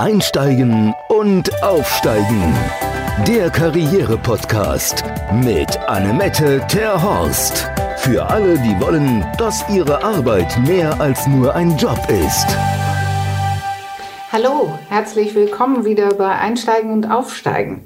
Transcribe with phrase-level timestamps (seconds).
[0.00, 2.54] Einsteigen und Aufsteigen.
[3.26, 5.02] Der Karriere-Podcast
[5.42, 7.68] mit Annemette Terhorst.
[7.96, 12.46] Für alle, die wollen, dass ihre Arbeit mehr als nur ein Job ist.
[14.30, 17.82] Hallo, herzlich willkommen wieder bei Einsteigen und Aufsteigen.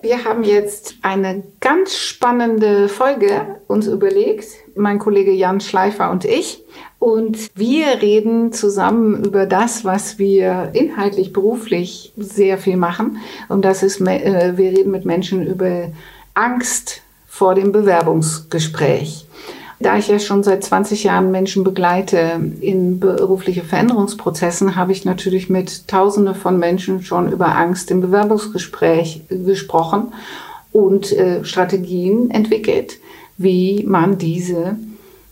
[0.00, 6.62] Wir haben jetzt eine ganz spannende Folge uns überlegt, mein Kollege Jan Schleifer und ich.
[6.98, 13.18] Und wir reden zusammen über das, was wir inhaltlich, beruflich sehr viel machen.
[13.48, 15.88] Und das ist, äh, wir reden mit Menschen über
[16.34, 19.26] Angst vor dem Bewerbungsgespräch.
[19.82, 25.50] Da ich ja schon seit 20 Jahren Menschen begleite in berufliche Veränderungsprozessen, habe ich natürlich
[25.50, 30.12] mit Tausende von Menschen schon über Angst im Bewerbungsgespräch gesprochen
[30.70, 32.98] und äh, Strategien entwickelt,
[33.38, 34.76] wie man diese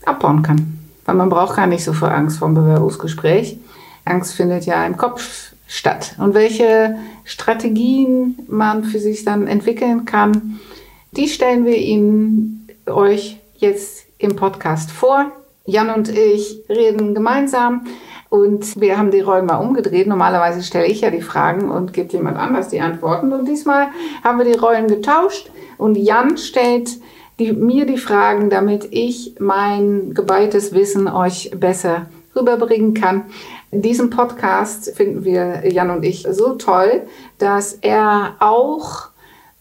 [0.05, 0.79] abbauen kann.
[1.05, 3.57] Weil man braucht gar nicht so viel Angst vor dem Bewerbungsgespräch.
[4.05, 6.15] Angst findet ja im Kopf statt.
[6.17, 10.59] Und welche Strategien man für sich dann entwickeln kann,
[11.11, 15.31] die stellen wir Ihnen euch jetzt im Podcast vor.
[15.65, 17.85] Jan und ich reden gemeinsam
[18.29, 20.07] und wir haben die Rollen mal umgedreht.
[20.07, 23.31] Normalerweise stelle ich ja die Fragen und gibt jemand anders die Antworten.
[23.33, 23.87] Und diesmal
[24.23, 26.91] haben wir die Rollen getauscht und Jan stellt
[27.41, 33.25] die, mir die Fragen, damit ich mein geballtes Wissen euch besser rüberbringen kann.
[33.71, 37.01] In diesem Podcast finden wir Jan und ich so toll,
[37.39, 39.09] dass er auch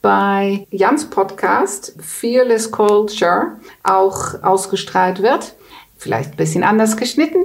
[0.02, 5.54] bei Jans Podcast Fearless Culture auch ausgestrahlt wird.
[5.96, 7.44] Vielleicht ein bisschen anders geschnitten,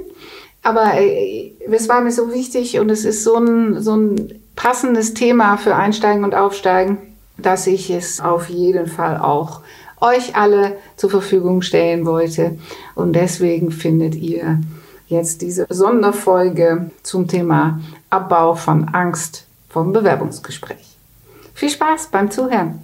[0.62, 5.12] aber äh, es war mir so wichtig und es ist so ein, so ein passendes
[5.14, 6.98] Thema für Einsteigen und Aufsteigen,
[7.36, 9.60] dass ich es auf jeden Fall auch
[10.00, 12.58] euch alle zur Verfügung stellen wollte.
[12.94, 14.60] Und deswegen findet ihr
[15.08, 17.80] jetzt diese Sonderfolge zum Thema
[18.10, 20.96] Abbau von Angst vom Bewerbungsgespräch.
[21.54, 22.80] Viel Spaß beim Zuhören.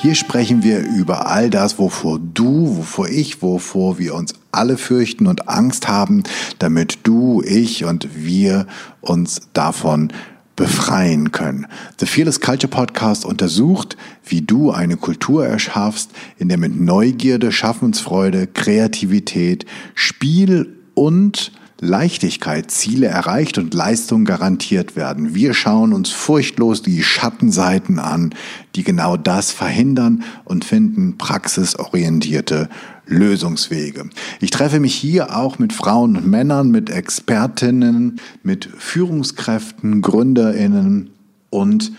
[0.00, 5.26] Hier sprechen wir über all das, wovor du, wovor ich, wovor wir uns alle fürchten
[5.26, 6.22] und Angst haben,
[6.60, 8.68] damit du, ich und wir
[9.00, 10.12] uns davon
[10.58, 11.68] befreien können.
[12.00, 13.96] The Fearless Culture Podcast untersucht,
[14.26, 23.06] wie du eine Kultur erschaffst, in der mit Neugierde, Schaffensfreude, Kreativität, Spiel und Leichtigkeit Ziele
[23.06, 25.34] erreicht und Leistung garantiert werden.
[25.34, 28.34] Wir schauen uns furchtlos die Schattenseiten an,
[28.74, 32.68] die genau das verhindern und finden praxisorientierte
[33.06, 34.10] Lösungswege.
[34.40, 41.10] Ich treffe mich hier auch mit Frauen und Männern, mit Expertinnen, mit Führungskräften, Gründerinnen
[41.50, 41.92] und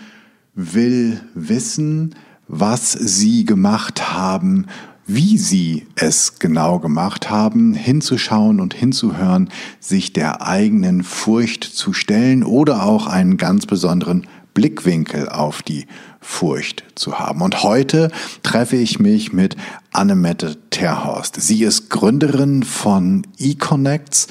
[0.54, 2.14] will wissen,
[2.48, 4.66] was sie gemacht haben,
[5.14, 9.50] wie sie es genau gemacht haben, hinzuschauen und hinzuhören,
[9.80, 15.86] sich der eigenen Furcht zu stellen oder auch einen ganz besonderen Blickwinkel auf die
[16.20, 17.42] Furcht zu haben.
[17.42, 18.10] Und heute
[18.42, 19.56] treffe ich mich mit
[19.92, 21.40] Annemette Terhorst.
[21.40, 24.28] Sie ist Gründerin von eConnects,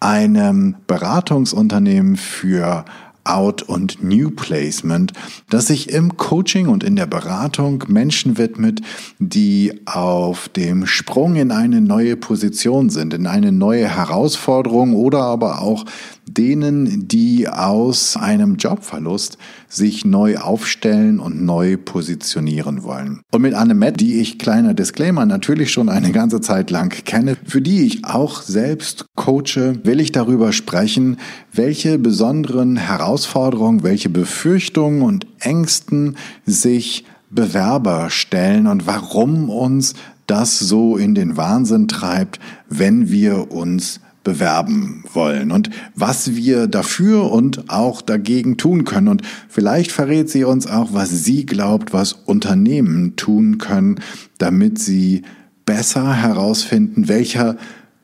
[0.00, 2.84] einem Beratungsunternehmen für
[3.28, 5.12] Out und New Placement,
[5.50, 8.80] das sich im Coaching und in der Beratung Menschen widmet,
[9.18, 15.60] die auf dem Sprung in eine neue Position sind, in eine neue Herausforderung oder aber
[15.60, 15.84] auch
[16.26, 19.38] denen, die aus einem Jobverlust
[19.68, 23.20] sich neu aufstellen und neu positionieren wollen.
[23.32, 27.60] Und mit Annemette, die ich, kleiner Disclaimer, natürlich schon eine ganze Zeit lang kenne, für
[27.60, 31.18] die ich auch selbst coache, will ich darüber sprechen,
[31.52, 39.94] welche besonderen Herausforderungen, welche Befürchtungen und Ängsten sich Bewerber stellen und warum uns
[40.26, 47.32] das so in den Wahnsinn treibt, wenn wir uns bewerben wollen und was wir dafür
[47.32, 49.08] und auch dagegen tun können.
[49.08, 54.00] Und vielleicht verrät sie uns auch, was sie glaubt, was Unternehmen tun können,
[54.36, 55.22] damit sie
[55.64, 57.56] besser herausfinden, welcher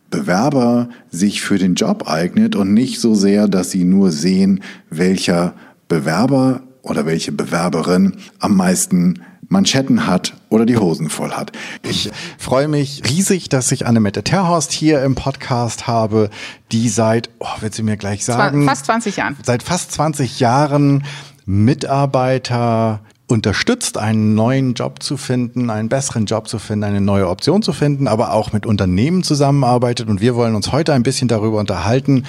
[0.08, 5.52] Bewerber sich für den Job eignet und nicht so sehr, dass sie nur sehen, welcher
[5.88, 9.20] Bewerber oder welche Bewerberin am meisten
[9.54, 11.52] Manschetten hat oder die Hosen voll hat.
[11.82, 16.28] Ich freue mich riesig, dass ich Annemette Terhorst hier im Podcast habe,
[16.72, 19.36] die seit, oh, wird sie mir gleich sagen, fast 20 Jahren.
[19.42, 21.04] Seit fast 20 Jahren
[21.46, 27.62] Mitarbeiter unterstützt, einen neuen Job zu finden, einen besseren Job zu finden, eine neue Option
[27.62, 30.08] zu finden, aber auch mit Unternehmen zusammenarbeitet.
[30.08, 32.24] Und wir wollen uns heute ein bisschen darüber unterhalten,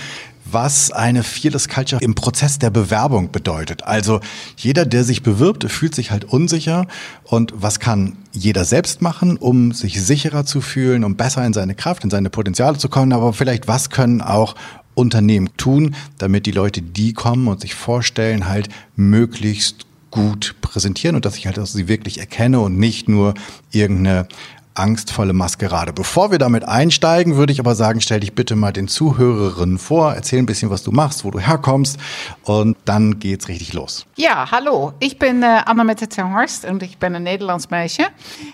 [0.45, 3.83] was eine Fearless Culture im Prozess der Bewerbung bedeutet.
[3.83, 4.19] Also
[4.57, 6.87] jeder, der sich bewirbt, fühlt sich halt unsicher.
[7.23, 11.75] Und was kann jeder selbst machen, um sich sicherer zu fühlen, um besser in seine
[11.75, 13.11] Kraft, in seine Potenziale zu kommen?
[13.11, 14.55] Aber vielleicht, was können auch
[14.93, 21.25] Unternehmen tun, damit die Leute, die kommen und sich vorstellen, halt möglichst gut präsentieren und
[21.25, 23.33] dass ich halt dass sie wirklich erkenne und nicht nur
[23.71, 24.29] irgendeine
[24.75, 25.93] angstvolle Maskerade.
[25.93, 30.13] Bevor wir damit einsteigen, würde ich aber sagen, stell dich bitte mal den Zuhörerinnen vor,
[30.13, 31.97] erzähl ein bisschen, was du machst, wo du herkommst
[32.43, 34.05] und dann geht's richtig los.
[34.15, 38.05] Ja, hallo, ich bin äh, Annemette Horst und ich bin ein Nederlands Mädchen.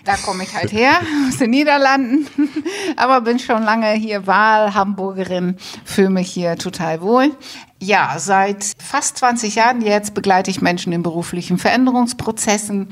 [0.04, 2.26] Da komme ich halt her, aus den Niederlanden,
[2.96, 7.32] aber bin schon lange hier Wahlhamburgerin, fühle mich hier total wohl.
[7.84, 12.90] Ja, seit fast 20 Jahren jetzt begleite ich Menschen in beruflichen Veränderungsprozessen,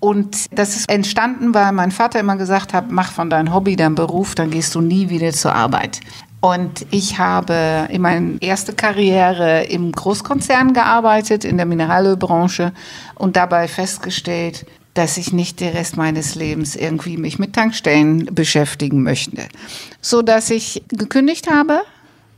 [0.00, 3.94] und das ist entstanden, weil mein Vater immer gesagt hat, mach von deinem Hobby dein
[3.94, 6.00] Beruf, dann gehst du nie wieder zur Arbeit.
[6.40, 12.72] Und ich habe in meiner ersten Karriere im Großkonzern gearbeitet, in der Mineralölbranche
[13.16, 14.64] und dabei festgestellt,
[14.94, 19.48] dass ich nicht den Rest meines Lebens irgendwie mich mit Tankstellen beschäftigen möchte.
[20.00, 21.82] So dass ich gekündigt habe,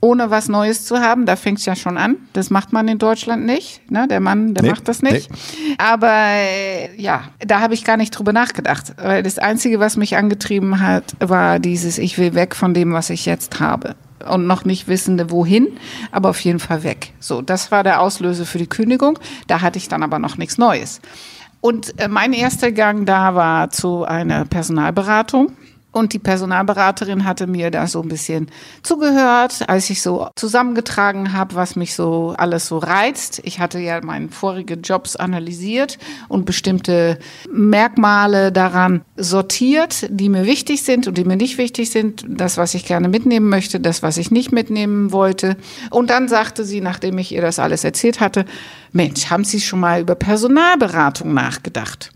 [0.00, 1.26] ohne was Neues zu haben.
[1.26, 2.16] Da fängt es ja schon an.
[2.32, 3.90] Das macht man in Deutschland nicht.
[3.90, 4.08] Ne?
[4.08, 5.30] Der Mann, der nee, macht das nicht.
[5.30, 5.74] Nee.
[5.78, 8.94] Aber äh, ja, da habe ich gar nicht drüber nachgedacht.
[8.96, 13.10] Weil das Einzige, was mich angetrieben hat, war dieses, ich will weg von dem, was
[13.10, 13.94] ich jetzt habe.
[14.28, 15.68] Und noch nicht wissende, wohin,
[16.12, 17.14] aber auf jeden Fall weg.
[17.20, 19.18] So, das war der Auslöser für die Kündigung.
[19.46, 21.00] Da hatte ich dann aber noch nichts Neues.
[21.62, 25.52] Und äh, mein erster Gang da war zu einer Personalberatung
[25.92, 28.50] und die Personalberaterin hatte mir da so ein bisschen
[28.82, 33.40] zugehört, als ich so zusammengetragen habe, was mich so alles so reizt.
[33.44, 35.98] Ich hatte ja meine vorigen Jobs analysiert
[36.28, 37.18] und bestimmte
[37.52, 42.24] Merkmale daran sortiert, die mir wichtig sind und die mir nicht wichtig sind.
[42.28, 45.56] Das, was ich gerne mitnehmen möchte, das, was ich nicht mitnehmen wollte.
[45.90, 48.44] Und dann sagte sie, nachdem ich ihr das alles erzählt hatte,
[48.92, 52.10] Mensch, haben Sie schon mal über Personalberatung nachgedacht?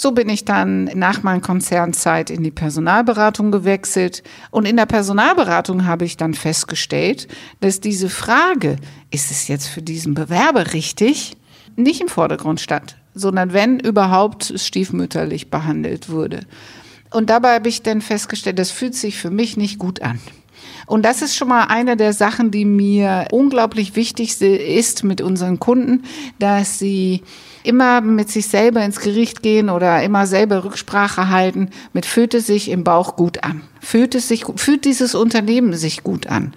[0.00, 4.22] So bin ich dann nach meiner Konzernzeit in die Personalberatung gewechselt.
[4.50, 7.28] Und in der Personalberatung habe ich dann festgestellt,
[7.60, 8.76] dass diese Frage,
[9.10, 11.36] ist es jetzt für diesen Bewerber richtig,
[11.76, 16.46] nicht im Vordergrund stand, sondern wenn überhaupt stiefmütterlich behandelt wurde.
[17.10, 20.18] Und dabei habe ich dann festgestellt, das fühlt sich für mich nicht gut an.
[20.90, 25.60] Und das ist schon mal eine der Sachen, die mir unglaublich wichtig ist mit unseren
[25.60, 26.02] Kunden,
[26.40, 27.22] dass sie
[27.62, 32.48] immer mit sich selber ins Gericht gehen oder immer selber Rücksprache halten mit fühlt es
[32.48, 33.62] sich im Bauch gut an?
[33.80, 36.54] Fühlt es sich, fühlt dieses Unternehmen sich gut an,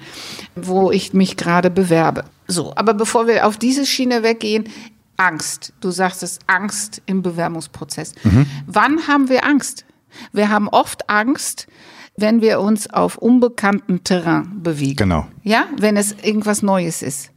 [0.56, 2.24] wo ich mich gerade bewerbe?
[2.48, 2.74] So.
[2.76, 4.68] Aber bevor wir auf diese Schiene weggehen,
[5.16, 5.74] Angst.
[5.80, 8.14] Du sagst es Angst im Bewerbungsprozess.
[8.24, 8.48] Mhm.
[8.66, 9.86] Wann haben wir Angst?
[10.32, 11.68] Wir haben oft Angst,
[12.16, 14.96] wenn wir uns auf unbekanntem Terrain bewegen.
[14.96, 15.28] Genau.
[15.44, 17.32] Ja, wenn es irgendwas Neues ist.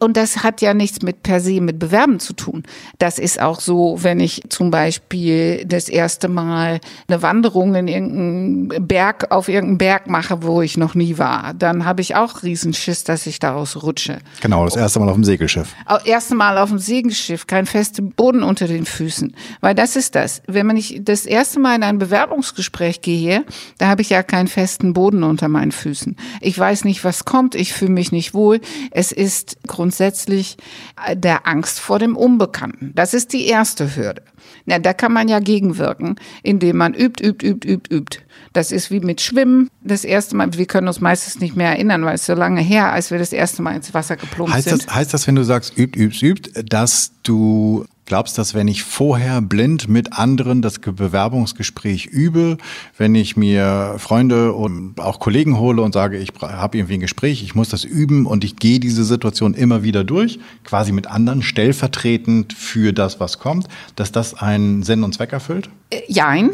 [0.00, 2.62] Und das hat ja nichts mit per se mit Bewerben zu tun.
[2.98, 8.88] Das ist auch so, wenn ich zum Beispiel das erste Mal eine Wanderung in irgendeinen
[8.88, 11.52] Berg, auf irgendeinen Berg mache, wo ich noch nie war.
[11.52, 14.20] Dann habe ich auch Riesenschiss, dass ich daraus rutsche.
[14.40, 15.74] Genau, das erste Mal auf dem Segelschiff.
[15.86, 19.36] Das erste Mal auf dem Segelschiff, kein fester Boden unter den Füßen.
[19.60, 20.40] Weil das ist das.
[20.46, 23.44] Wenn man nicht das erste Mal in ein Bewerbungsgespräch gehe,
[23.76, 26.16] da habe ich ja keinen festen Boden unter meinen Füßen.
[26.40, 27.54] Ich weiß nicht, was kommt.
[27.54, 28.62] Ich fühle mich nicht wohl.
[28.92, 30.56] Es ist grundsätzlich grundsätzlich
[31.04, 32.92] äh, der Angst vor dem Unbekannten.
[32.94, 34.22] Das ist die erste Hürde.
[34.66, 36.14] Na, da kann man ja gegenwirken,
[36.44, 38.18] indem man übt, übt, übt, übt, übt.
[38.52, 39.68] Das ist wie mit Schwimmen.
[39.82, 42.92] Das erste Mal, wir können uns meistens nicht mehr erinnern, weil es so lange her,
[42.92, 44.86] als wir das erste Mal ins Wasser geplumpt heißt sind.
[44.86, 48.66] Das, heißt das, wenn du sagst, übt, übt, übt, dass du Glaubst du, dass wenn
[48.66, 52.58] ich vorher blind mit anderen das Bewerbungsgespräch übe,
[52.98, 57.40] wenn ich mir Freunde und auch Kollegen hole und sage, ich habe irgendwie ein Gespräch,
[57.44, 61.40] ich muss das üben und ich gehe diese Situation immer wieder durch, quasi mit anderen,
[61.40, 65.70] stellvertretend für das, was kommt, dass das einen Sinn und Zweck erfüllt?
[65.90, 66.50] Äh, jein.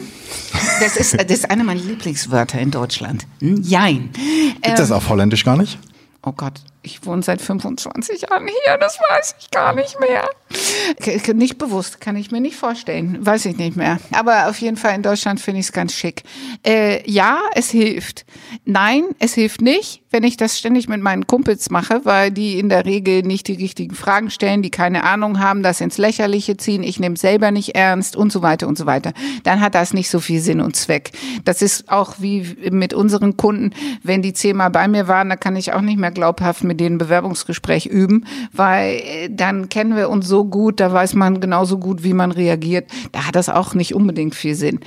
[0.79, 3.27] Das ist, das ist eine meiner Lieblingswörter in Deutschland.
[3.41, 3.63] Hm?
[3.63, 4.11] Jein.
[4.13, 5.79] Gibt ähm, das auf Holländisch gar nicht?
[6.23, 10.29] Oh Gott, ich wohne seit 25 Jahren hier, das weiß ich gar nicht mehr.
[11.35, 13.99] Nicht bewusst, kann ich mir nicht vorstellen, weiß ich nicht mehr.
[14.13, 16.23] Aber auf jeden Fall in Deutschland finde ich es ganz schick.
[16.65, 18.25] Äh, ja, es hilft.
[18.65, 22.71] Nein, es hilft nicht, wenn ich das ständig mit meinen Kumpels mache, weil die in
[22.71, 26.83] der Regel nicht die richtigen Fragen stellen, die keine Ahnung haben, das ins Lächerliche ziehen,
[26.83, 29.13] ich nehme selber nicht ernst und so weiter und so weiter.
[29.45, 31.13] Dann hat das nicht so viel Sinn und Zweck.
[31.45, 35.55] Das ist auch wie mit unseren Kunden, wenn die zehnmal bei mir waren, da kann
[35.55, 40.27] ich auch nicht mehr glaubhaft mit denen Bewerbungsgespräch üben, weil äh, dann kennen wir uns
[40.27, 42.91] so gut, da weiß man genauso gut, wie man reagiert.
[43.13, 44.81] Da hat das auch nicht unbedingt viel Sinn.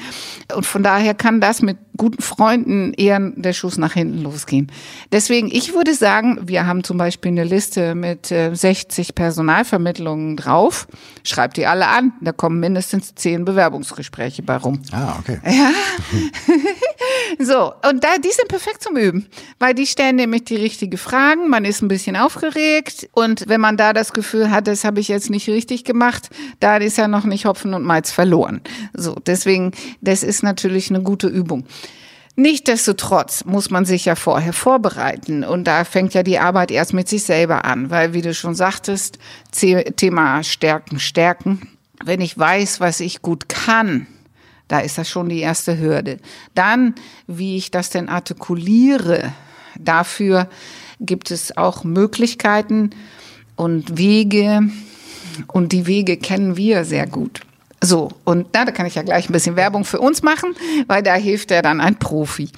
[0.56, 4.72] Und von daher kann das mit guten Freunden eher der Schuss nach hinten losgehen.
[5.12, 10.88] Deswegen, ich würde sagen, wir haben zum Beispiel eine Liste mit 60 äh, Personalvermittlungen drauf.
[11.24, 12.14] Schreibt die alle an.
[12.22, 14.82] Da kommen mindestens zehn Bewerbungsgespräche bei rum.
[14.92, 15.40] Ah, okay.
[15.46, 15.72] Ja.
[17.40, 19.28] So, und da, die sind perfekt zum Üben,
[19.60, 23.78] weil die stellen nämlich die richtigen Fragen, man ist ein bisschen aufgeregt und wenn man
[23.78, 26.30] da das Gefühl hat, das habe ich jetzt nicht richtig gemacht,
[26.60, 28.62] da ist ja noch nicht Hopfen und Malz verloren.
[28.94, 31.66] So, deswegen, das ist natürlich eine gute Übung.
[32.36, 37.10] Nichtsdestotrotz muss man sich ja vorher vorbereiten und da fängt ja die Arbeit erst mit
[37.10, 39.20] sich selber an, weil wie du schon sagtest,
[39.52, 41.78] Thema Stärken, Stärken.
[42.04, 44.08] Wenn ich weiß, was ich gut kann,
[44.70, 46.20] da ist das schon die erste Hürde.
[46.56, 46.96] Dann,
[47.28, 49.34] wie ich das denn artikuliere,
[49.78, 50.48] dafür
[51.02, 52.92] gibt es auch Möglichkeiten
[53.58, 54.70] und Wege
[55.48, 57.42] und die Wege kennen wir sehr gut.
[57.82, 60.54] So, und na, da kann ich ja gleich ein bisschen Werbung für uns machen,
[60.88, 62.50] weil da hilft er dann ein Profi.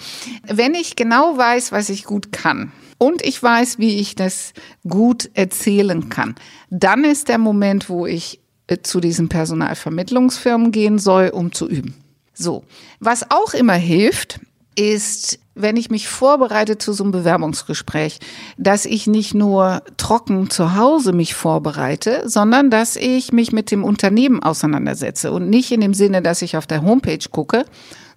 [0.47, 4.53] Wenn ich genau weiß, was ich gut kann und ich weiß, wie ich das
[4.87, 6.35] gut erzählen kann,
[6.71, 12.00] dann ist der Moment, wo ich äh, zu diesen Personalvermittlungsfirmen gehen soll, um zu üben.
[12.41, 12.63] So,
[12.99, 14.39] was auch immer hilft,
[14.75, 18.19] ist, wenn ich mich vorbereite zu so einem Bewerbungsgespräch,
[18.57, 23.83] dass ich nicht nur trocken zu Hause mich vorbereite, sondern dass ich mich mit dem
[23.83, 27.65] Unternehmen auseinandersetze und nicht in dem Sinne, dass ich auf der Homepage gucke,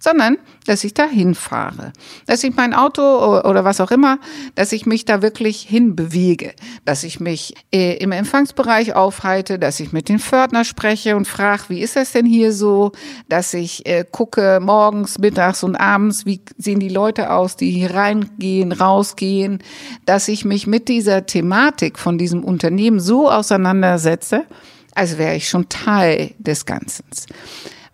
[0.05, 1.95] sondern dass ich da hinfahre,
[2.27, 4.19] dass ich mein Auto oder was auch immer,
[4.55, 6.53] dass ich mich da wirklich hinbewege,
[6.85, 11.65] dass ich mich äh, im Empfangsbereich aufhalte, dass ich mit den Fördner spreche und frage,
[11.69, 12.93] wie ist das denn hier so,
[13.31, 17.95] dass ich äh, gucke morgens, mittags und abends, wie sehen die Leute aus, die hier
[17.95, 19.63] reingehen, rausgehen,
[20.05, 24.45] dass ich mich mit dieser Thematik von diesem Unternehmen so auseinandersetze,
[24.95, 27.05] als wäre ich schon Teil des Ganzen.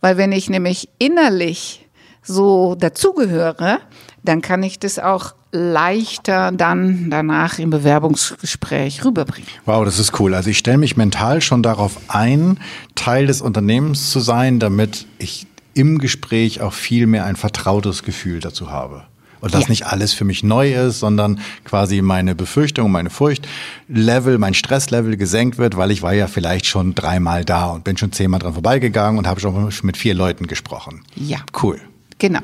[0.01, 1.87] Weil wenn ich nämlich innerlich
[2.31, 3.79] so dazugehöre,
[4.23, 9.49] dann kann ich das auch leichter dann danach im Bewerbungsgespräch rüberbringen.
[9.65, 10.35] Wow, das ist cool.
[10.35, 12.61] Also ich stelle mich mental schon darauf ein,
[12.95, 18.41] Teil des Unternehmens zu sein, damit ich im Gespräch auch viel mehr ein vertrautes Gefühl
[18.41, 19.05] dazu habe.
[19.41, 19.69] Und dass ja.
[19.71, 25.57] nicht alles für mich neu ist, sondern quasi meine Befürchtung, meine Furchtlevel, mein Stresslevel gesenkt
[25.57, 29.19] wird, weil ich war ja vielleicht schon dreimal da und bin schon zehnmal dran vorbeigegangen
[29.19, 31.03] und habe schon mit vier Leuten gesprochen.
[31.17, 31.39] Ja.
[31.63, 31.81] Cool.
[32.21, 32.41] Genau.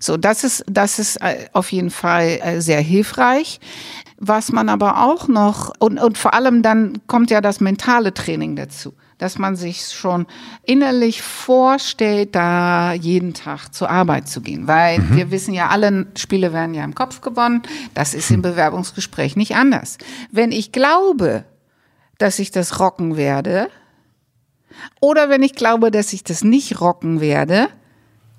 [0.00, 3.60] So, das ist, das ist äh, auf jeden Fall äh, sehr hilfreich.
[4.18, 8.56] Was man aber auch noch, und, und vor allem dann kommt ja das mentale Training
[8.56, 10.26] dazu, dass man sich schon
[10.64, 14.66] innerlich vorstellt, da jeden Tag zur Arbeit zu gehen.
[14.66, 15.16] Weil mhm.
[15.16, 17.62] wir wissen ja, alle Spiele werden ja im Kopf gewonnen.
[17.94, 19.96] Das ist im Bewerbungsgespräch nicht anders.
[20.30, 21.44] Wenn ich glaube,
[22.18, 23.68] dass ich das rocken werde,
[25.00, 27.68] oder wenn ich glaube, dass ich das nicht rocken werde,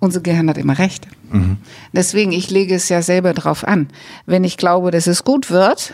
[0.02, 1.08] unser Gehirn hat immer recht.
[1.32, 1.58] Mhm.
[1.94, 3.88] Deswegen, ich lege es ja selber drauf an.
[4.26, 5.94] Wenn ich glaube, dass es gut wird,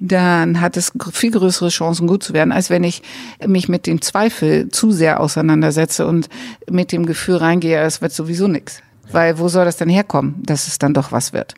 [0.00, 3.02] dann hat es viel größere Chancen, gut zu werden, als wenn ich
[3.46, 6.28] mich mit dem Zweifel zu sehr auseinandersetze und
[6.68, 8.82] mit dem Gefühl reingehe, es wird sowieso nichts.
[9.12, 11.54] Weil wo soll das denn herkommen, dass es dann doch was wird?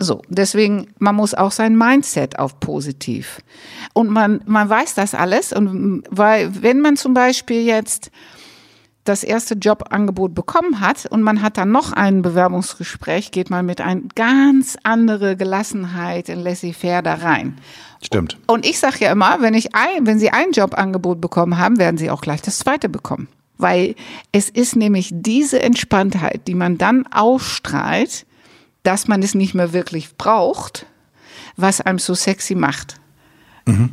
[0.00, 3.40] So, deswegen, man muss auch sein Mindset auf positiv.
[3.92, 5.52] Und man, man weiß das alles.
[5.52, 8.10] Und weil, wenn man zum Beispiel jetzt
[9.04, 13.80] das erste Jobangebot bekommen hat und man hat dann noch ein Bewerbungsgespräch, geht man mit
[13.80, 17.58] ein ganz andere Gelassenheit in laissez-faire da rein.
[18.02, 18.38] Stimmt.
[18.46, 21.98] Und ich sage ja immer, wenn ich ein, wenn Sie ein Jobangebot bekommen haben, werden
[21.98, 23.28] Sie auch gleich das zweite bekommen.
[23.56, 23.94] Weil
[24.32, 28.26] es ist nämlich diese Entspanntheit, die man dann ausstrahlt,
[28.82, 30.86] dass man es nicht mehr wirklich braucht,
[31.56, 32.96] was einem so sexy macht.
[33.66, 33.90] Mhm.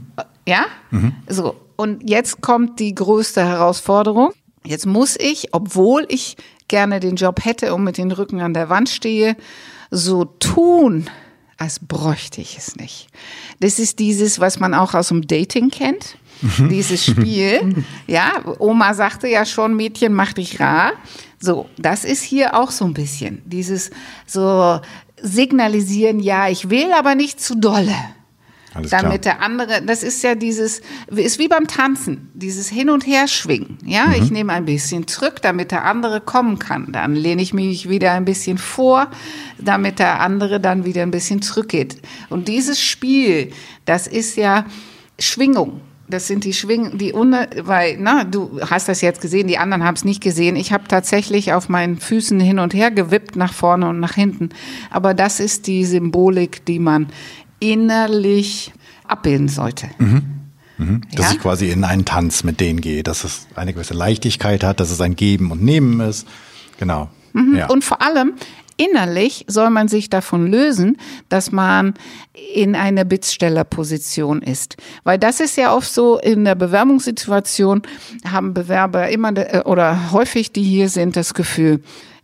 [0.48, 0.66] Ja?
[0.90, 1.14] Mhm.
[1.28, 1.56] So.
[1.76, 4.34] Und jetzt kommt die größte Herausforderung.
[4.64, 6.38] Jetzt muss ich, obwohl ich
[6.68, 9.36] gerne den Job hätte und mit den Rücken an der Wand stehe,
[9.90, 11.10] so tun,
[11.58, 13.08] als bräuchte ich es nicht.
[13.60, 16.18] Das ist dieses, was man auch aus dem Dating kennt.
[16.42, 16.70] Mhm.
[16.70, 17.86] Dieses Spiel.
[18.08, 20.94] Ja, Oma sagte ja schon, Mädchen, mach dich rar.
[21.40, 23.42] So, das ist hier auch so ein bisschen.
[23.46, 23.92] Dieses
[24.26, 24.80] so
[25.22, 27.96] signalisieren, ja, ich will, aber nicht zu dolle.
[28.74, 29.36] Alles damit klar.
[29.36, 33.78] der andere, das ist ja dieses, ist wie beim Tanzen, dieses Hin- und Herschwingen.
[33.86, 34.14] Ja, mhm.
[34.14, 36.92] ich nehme ein bisschen zurück, damit der andere kommen kann.
[36.92, 39.08] Dann lehne ich mich wieder ein bisschen vor,
[39.60, 41.98] damit der andere dann wieder ein bisschen zurückgeht.
[42.30, 43.52] Und dieses Spiel,
[43.86, 44.66] das ist ja
[45.20, 45.82] Schwingung.
[46.12, 49.86] Das sind die Schwingen, die unter, weil, na, du hast das jetzt gesehen, die anderen
[49.86, 50.58] haben es nicht gesehen.
[50.58, 54.50] Ich habe tatsächlich auf meinen Füßen hin und her gewippt, nach vorne und nach hinten.
[54.90, 57.08] Aber das ist die Symbolik, die man
[57.62, 58.74] innerlich
[59.08, 59.88] abbilden sollte.
[59.98, 60.24] Mhm.
[60.78, 61.02] Mhm.
[61.16, 61.32] Dass ja?
[61.34, 64.92] ich quasi in einen Tanz mit denen gehe, dass es eine gewisse Leichtigkeit hat, dass
[64.92, 66.28] es ein Geben und Nehmen ist.
[66.78, 67.10] Genau.
[67.34, 67.56] Mhm.
[67.56, 67.68] Ja.
[67.68, 68.34] Und vor allem
[68.78, 70.98] innerlich soll man sich davon lösen,
[71.30, 71.94] dass man
[72.56, 74.78] in einer Bittstellerposition ist.
[75.04, 77.84] Weil das ist ja oft so in der Bewerbungssituation
[78.26, 79.34] haben Bewerber immer
[79.66, 81.84] oder häufig, die hier sind, das Gefühl,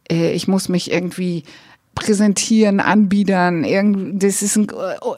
[0.10, 1.44] äh, ich muss mich irgendwie
[1.98, 3.64] präsentieren, anbiedern.
[3.64, 4.68] Irgend, das, ist ein,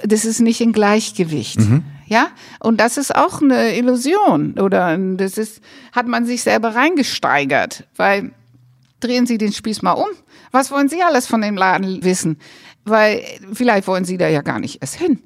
[0.03, 1.59] das ist nicht in Gleichgewicht.
[1.59, 1.83] Mhm.
[2.07, 7.85] Ja, und das ist auch eine Illusion oder das ist, hat man sich selber reingesteigert,
[7.95, 8.31] weil
[8.99, 10.07] drehen Sie den Spieß mal um.
[10.51, 12.37] Was wollen Sie alles von dem Laden wissen?
[12.83, 13.21] Weil
[13.53, 15.19] vielleicht wollen Sie da ja gar nicht erst hin.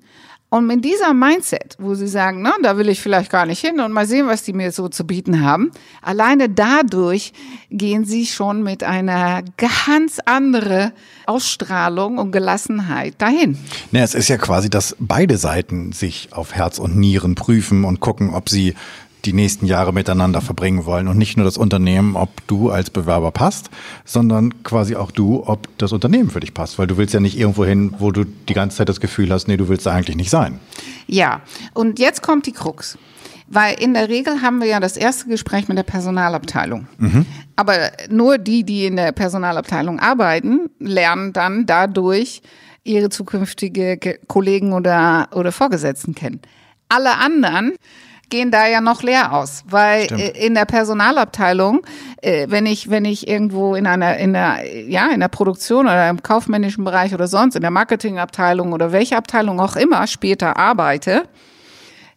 [0.54, 3.80] Und mit dieser Mindset, wo sie sagen, na, da will ich vielleicht gar nicht hin
[3.80, 5.72] und mal sehen, was die mir so zu bieten haben,
[6.04, 7.34] alleine dadurch
[7.72, 10.94] gehen sie schon mit einer ganz andere
[11.26, 13.58] Ausstrahlung und Gelassenheit dahin.
[13.92, 18.00] Ja, es ist ja quasi, dass beide Seiten sich auf Herz und Nieren prüfen und
[18.00, 18.76] gucken, ob sie
[19.26, 23.32] die nächsten Jahre miteinander verbringen wollen und nicht nur das Unternehmen, ob du als Bewerber
[23.32, 23.70] passt,
[24.06, 27.38] sondern quasi auch du, ob das Unternehmen für dich passt, weil du willst ja nicht
[27.38, 30.18] irgendwo hin, wo du die ganze Zeit das Gefühl hast, nee, du willst da eigentlich
[30.18, 30.60] nicht sein.
[31.08, 31.42] Ja,
[31.74, 32.98] und jetzt kommt die Krux.
[33.48, 36.88] Weil in der Regel haben wir ja das erste Gespräch mit der Personalabteilung.
[36.98, 37.26] Mhm.
[37.56, 42.42] Aber nur die, die in der Personalabteilung arbeiten, lernen dann dadurch
[42.84, 46.42] ihre zukünftige Kollegen oder, oder Vorgesetzten kennen.
[46.90, 47.74] Alle anderen
[48.34, 50.22] gehen da ja noch leer aus, weil Stimmt.
[50.22, 51.86] Äh, in der Personalabteilung,
[52.20, 56.10] äh, wenn ich wenn ich irgendwo in einer in der ja in der Produktion oder
[56.10, 61.26] im kaufmännischen Bereich oder sonst in der Marketingabteilung oder welche Abteilung auch immer später arbeite,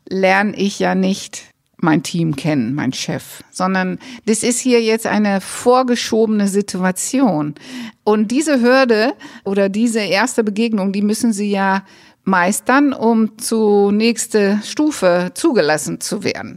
[0.09, 1.43] lerne ich ja nicht
[1.77, 7.57] mein Team kennen, mein Chef, sondern das ist hier jetzt eine vorgeschobene Situation.
[8.05, 9.13] Und diese Hürde
[9.45, 11.83] oder diese erste Begegnung, die müssen Sie ja
[12.27, 16.57] meistern, um zur nächste Stufe zugelassen zu werden.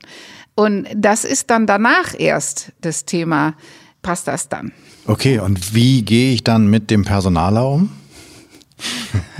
[0.55, 3.53] Und das ist dann danach erst das Thema,
[4.01, 4.73] passt das dann?
[5.05, 7.91] Okay, und wie gehe ich dann mit dem Personaler um?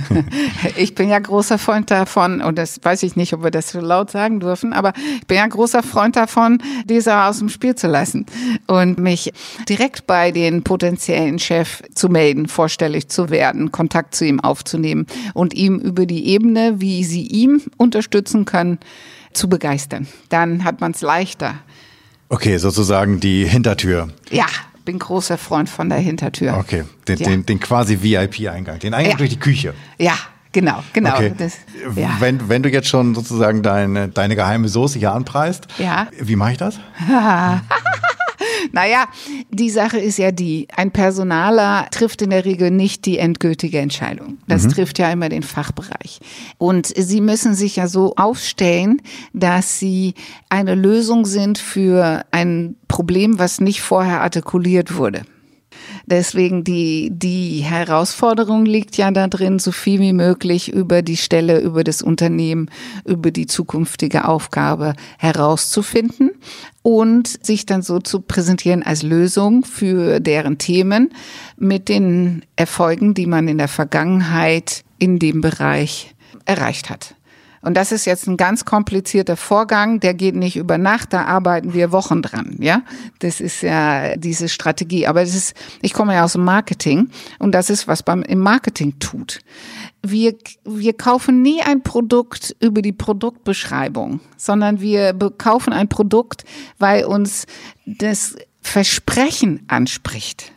[0.76, 3.80] ich bin ja großer Freund davon, und das weiß ich nicht, ob wir das so
[3.80, 7.86] laut sagen dürfen, aber ich bin ja großer Freund davon, dieser aus dem Spiel zu
[7.86, 8.26] lassen
[8.66, 9.32] und mich
[9.68, 15.54] direkt bei den potenziellen Chef zu melden, vorstellig zu werden, Kontakt zu ihm aufzunehmen und
[15.54, 18.78] ihm über die Ebene, wie sie ihm unterstützen können,
[19.32, 20.08] zu begeistern.
[20.28, 21.54] Dann hat man es leichter.
[22.28, 24.08] Okay, sozusagen die Hintertür.
[24.30, 24.46] Ja,
[24.84, 26.56] bin großer Freund von der Hintertür.
[26.58, 27.28] Okay, den, ja.
[27.28, 29.18] den, den quasi VIP-Eingang, den Eingang ja.
[29.18, 29.74] durch die Küche.
[29.98, 30.14] Ja,
[30.52, 31.14] genau, genau.
[31.14, 31.32] Okay.
[31.36, 31.54] Das,
[31.96, 32.16] ja.
[32.18, 36.08] wenn, wenn du jetzt schon sozusagen deine, deine geheime Soße hier anpreist, ja.
[36.18, 36.78] wie mache ich das?
[38.72, 39.06] Naja,
[39.50, 44.38] die Sache ist ja die, ein Personaler trifft in der Regel nicht die endgültige Entscheidung.
[44.46, 44.70] Das mhm.
[44.70, 46.20] trifft ja immer den Fachbereich.
[46.58, 50.14] Und sie müssen sich ja so aufstellen, dass sie
[50.48, 55.22] eine Lösung sind für ein Problem, was nicht vorher artikuliert wurde.
[56.10, 61.60] Deswegen die, die Herausforderung liegt ja da drin, so viel wie möglich über die Stelle,
[61.60, 62.68] über das Unternehmen,
[63.04, 66.32] über die zukünftige Aufgabe herauszufinden
[66.82, 71.10] und sich dann so zu präsentieren als Lösung für deren Themen
[71.56, 77.14] mit den Erfolgen, die man in der Vergangenheit in dem Bereich erreicht hat.
[77.62, 81.74] Und das ist jetzt ein ganz komplizierter Vorgang, der geht nicht über Nacht, da arbeiten
[81.74, 82.82] wir Wochen dran, ja.
[83.18, 85.06] Das ist ja diese Strategie.
[85.06, 88.38] Aber das ist, ich komme ja aus dem Marketing und das ist, was beim, im
[88.38, 89.40] Marketing tut.
[90.02, 96.44] Wir, wir kaufen nie ein Produkt über die Produktbeschreibung, sondern wir kaufen ein Produkt,
[96.78, 97.44] weil uns
[97.84, 100.52] das Versprechen anspricht.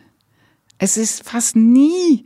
[0.78, 2.24] Es ist fast nie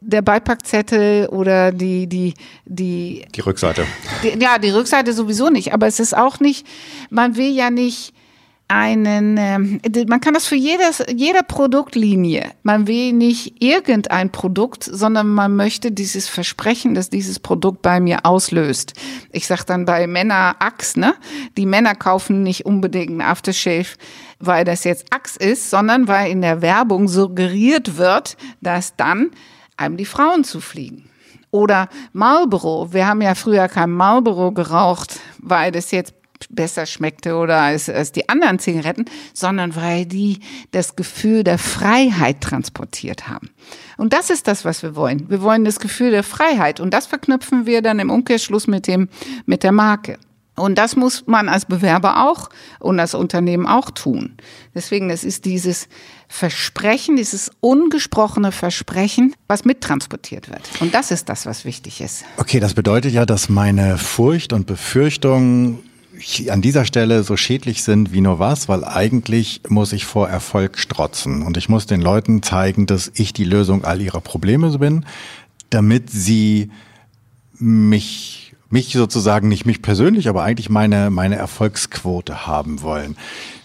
[0.00, 2.34] der Beipackzettel oder die die
[2.64, 3.84] die die Rückseite.
[4.22, 6.66] Die, ja, die Rückseite sowieso nicht, aber es ist auch nicht
[7.10, 8.14] man will ja nicht
[8.68, 12.50] einen, ähm, man kann das für jedes, jeder Produktlinie.
[12.62, 18.26] Man will nicht irgendein Produkt, sondern man möchte dieses Versprechen, dass dieses Produkt bei mir
[18.26, 18.92] auslöst.
[19.32, 21.14] Ich sag dann bei Männer Axe, ne?
[21.56, 23.96] Die Männer kaufen nicht unbedingt ein Aftershave,
[24.38, 29.30] weil das jetzt Axe ist, sondern weil in der Werbung suggeriert wird, dass dann
[29.78, 31.08] einem die Frauen zu fliegen.
[31.50, 32.92] Oder Marlboro.
[32.92, 36.14] Wir haben ja früher kein Marlboro geraucht, weil das jetzt
[36.50, 42.40] besser schmeckte oder als, als die anderen Zigaretten, sondern weil die das Gefühl der Freiheit
[42.40, 43.50] transportiert haben.
[43.96, 45.28] Und das ist das, was wir wollen.
[45.28, 49.08] Wir wollen das Gefühl der Freiheit und das verknüpfen wir dann im Umkehrschluss mit dem,
[49.46, 50.18] mit der Marke.
[50.58, 54.34] Und das muss man als Bewerber auch und das Unternehmen auch tun.
[54.74, 55.88] Deswegen, es ist dieses
[56.28, 60.62] Versprechen, dieses ungesprochene Versprechen, was mittransportiert wird.
[60.80, 62.24] Und das ist das, was wichtig ist.
[62.36, 65.78] Okay, das bedeutet ja, dass meine Furcht und Befürchtung
[66.50, 70.78] an dieser Stelle so schädlich sind wie nur was, weil eigentlich muss ich vor Erfolg
[70.78, 75.06] strotzen und ich muss den Leuten zeigen, dass ich die Lösung all ihrer Probleme bin,
[75.70, 76.70] damit sie
[77.58, 83.16] mich mich sozusagen, nicht mich persönlich, aber eigentlich meine, meine Erfolgsquote haben wollen.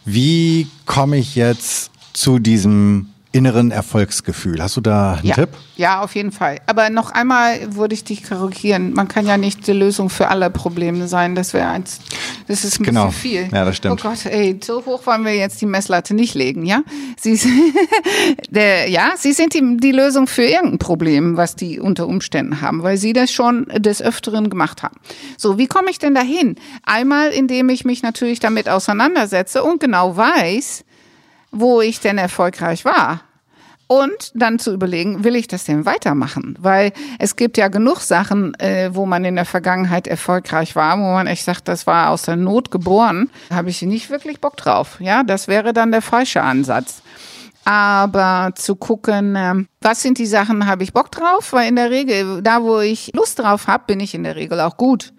[0.06, 4.62] Wie komme ich jetzt zu diesem inneren Erfolgsgefühl.
[4.62, 5.36] Hast du da einen ja.
[5.36, 5.50] Tipp?
[5.76, 6.60] Ja, auf jeden Fall.
[6.67, 8.93] Aber noch einmal würde ich dich korrigieren.
[8.93, 11.34] Man kann ja nicht die Lösung für alle Probleme sein.
[11.34, 12.00] Das wäre eins,
[12.48, 13.08] das ist ein genau.
[13.08, 13.50] bisschen viel.
[13.52, 14.00] Ja, das stimmt.
[14.00, 16.84] Oh Gott, ey, so hoch wollen wir jetzt die Messlatte nicht legen, ja?
[17.17, 17.39] Sie,
[18.50, 22.84] der, ja, Sie sind die, die Lösung für irgendein Problem, was die unter Umständen haben,
[22.84, 24.96] weil Sie das schon des Öfteren gemacht haben.
[25.38, 26.56] So, wie komme ich denn dahin?
[26.84, 30.86] Einmal, indem ich mich natürlich damit auseinandersetze und genau weiß,
[31.54, 33.22] wo ich denn erfolgreich war.
[33.88, 36.58] Und dann zu überlegen, will ich das denn weitermachen?
[36.60, 41.13] Weil es gibt ja genug Sachen, äh, wo man in der Vergangenheit erfolgreich war, wo
[41.13, 43.30] man echt sagt, das war aus der Not geboren.
[43.52, 44.98] Habe ich nicht wirklich Bock drauf.
[45.00, 47.02] Ja, das wäre dann der falsche Ansatz.
[47.66, 51.54] Aber zu gucken, äh, was sind die Sachen, habe ich Bock drauf?
[51.54, 54.60] Weil in der Regel, da wo ich Lust drauf habe, bin ich in der Regel
[54.60, 55.13] auch gut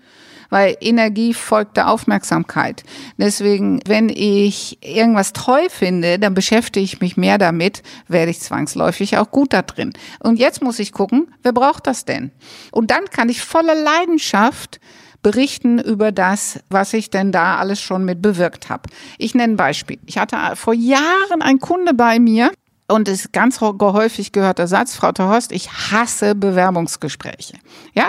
[0.55, 2.85] weil Energie folgt der Aufmerksamkeit.
[3.19, 9.19] Deswegen, wenn ich irgendwas toll finde, dann beschäftige ich mich mehr damit, werde ich zwangsläufig
[9.19, 9.93] auch gut da drin.
[10.21, 12.31] Und jetzt muss ich gucken, wer braucht das denn?
[12.71, 14.79] Und dann kann ich voller Leidenschaft
[15.25, 18.89] berichten über das, was ich denn da alles schon mit bewirkt habe.
[19.19, 19.99] Ich nenne ein Beispiel.
[20.07, 22.53] Ich hatte vor Jahren einen Kunde bei mir,
[22.87, 27.55] und es ist ganz häufig gehörter Satz, Frau Terhorst, ich hasse Bewerbungsgespräche.
[27.95, 28.09] Ja?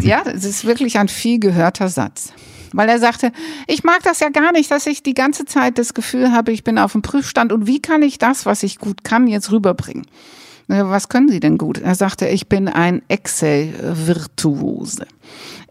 [0.00, 2.32] Ja, es ist wirklich ein viel gehörter Satz.
[2.72, 3.32] Weil er sagte,
[3.66, 6.64] ich mag das ja gar nicht, dass ich die ganze Zeit das Gefühl habe, ich
[6.64, 10.06] bin auf dem Prüfstand und wie kann ich das, was ich gut kann, jetzt rüberbringen?
[10.66, 11.78] Was können Sie denn gut?
[11.78, 15.06] Er sagte, ich bin ein Excel-Virtuose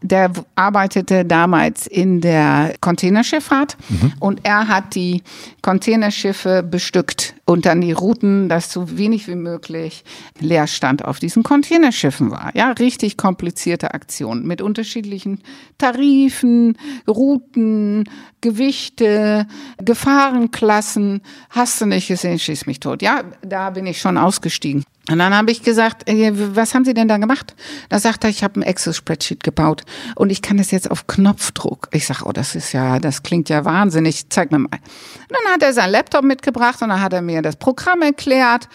[0.02, 4.14] der arbeitete damals in der Containerschifffahrt mhm.
[4.20, 5.24] und er hat die
[5.62, 10.04] Containerschiffe bestückt und dann die Routen, dass so wenig wie möglich
[10.40, 12.52] Leerstand auf diesen Containerschiffen war.
[12.54, 15.42] Ja, richtig komplizierte Aktionen mit unterschiedlichen
[15.78, 18.04] Tarifen, Routen,
[18.42, 21.22] Gewichte, Gefahrenklassen.
[21.50, 23.02] Hast du nicht gesehen, schieß mich tot.
[23.02, 24.84] Ja, da bin ich schon ausgestiegen.
[25.10, 27.56] Und dann habe ich gesagt, was haben Sie denn da gemacht?
[27.88, 29.84] Da sagt er, ich habe ein Excel-Spreadsheet gebaut
[30.16, 31.88] und ich kann das jetzt auf Knopfdruck.
[31.94, 34.30] Ich sage, oh, das ist ja, das klingt ja wahnsinnig.
[34.30, 34.66] Zeig mir mal.
[34.66, 38.68] Und dann hat er seinen Laptop mitgebracht und dann hat er mir das Programm erklärt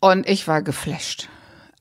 [0.00, 1.28] und ich war geflasht.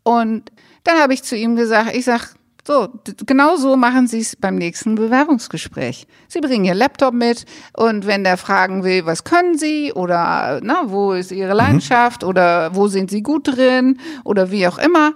[0.04, 0.52] Und
[0.84, 2.36] dann habe ich zu ihm gesagt, ich sag,
[2.68, 2.90] so,
[3.26, 6.06] genau so machen Sie es beim nächsten Bewerbungsgespräch.
[6.28, 10.84] Sie bringen Ihr Laptop mit und wenn der fragen will, was können Sie oder na,
[10.88, 11.58] wo ist Ihre mhm.
[11.58, 12.28] Leidenschaft mhm.
[12.28, 15.14] oder wo sind Sie gut drin oder wie auch immer,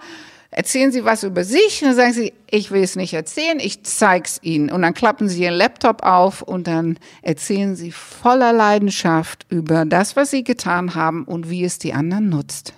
[0.49, 3.83] erzählen Sie was über sich und dann sagen Sie, ich will es nicht erzählen, ich
[3.83, 4.71] zeig's Ihnen.
[4.71, 10.15] Und dann klappen Sie Ihren Laptop auf und dann erzählen Sie voller Leidenschaft über das,
[10.15, 12.73] was Sie getan haben und wie es die anderen nutzt.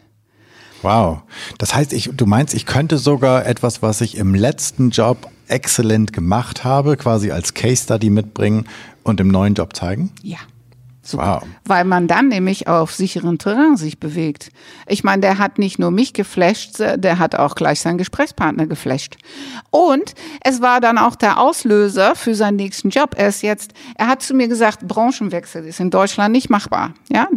[0.84, 1.22] Wow.
[1.58, 6.13] Das heißt, ich, du meinst, ich könnte sogar etwas, was ich im letzten Job exzellent
[6.13, 8.67] gemacht habe, quasi als Case Study mitbringen
[9.04, 10.12] und im neuen Job zeigen?
[10.22, 10.39] Ja.
[11.06, 11.42] Super.
[11.42, 11.50] Wow.
[11.66, 14.52] Weil man dann nämlich auf sicheren Terrain sich bewegt.
[14.88, 19.18] Ich meine, der hat nicht nur mich geflasht, der hat auch gleich seinen Gesprächspartner geflasht.
[19.70, 23.16] Und es war dann auch der Auslöser für seinen nächsten Job.
[23.18, 26.94] Er ist jetzt, er hat zu mir gesagt, Branchenwechsel ist in Deutschland nicht machbar.
[27.12, 27.28] Ja,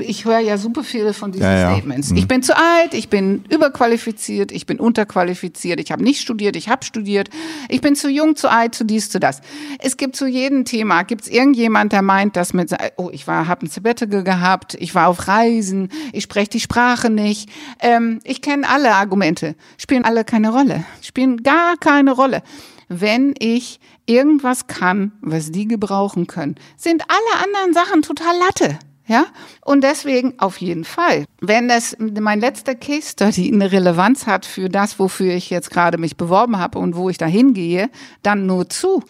[0.00, 1.72] ich höre ja super viele von diesen ja, ja.
[1.72, 2.10] Statements.
[2.10, 2.16] Mhm.
[2.16, 6.70] Ich bin zu alt, ich bin überqualifiziert, ich bin unterqualifiziert, ich habe nicht studiert, ich
[6.70, 7.28] habe studiert,
[7.68, 9.42] ich bin zu jung, zu alt, zu dies, zu das.
[9.78, 13.46] Es gibt zu jedem Thema, gibt es irgendjemand, der meint, dass mit oh, ich war,
[13.46, 17.48] habe ein Sabbatical gehabt, ich war auf Reisen, ich spreche die Sprache nicht.
[17.80, 22.42] Ähm, ich kenne alle Argumente, spielen alle keine Rolle, spielen gar keine Rolle.
[22.88, 28.78] Wenn ich irgendwas kann, was die gebrauchen können, sind alle anderen Sachen total Latte.
[29.06, 29.26] Ja,
[29.62, 31.26] und deswegen auf jeden Fall.
[31.40, 35.98] Wenn das mein letzter Case Study eine Relevanz hat für das, wofür ich jetzt gerade
[35.98, 37.90] mich beworben habe und wo ich da hingehe,
[38.22, 39.02] dann nur zu.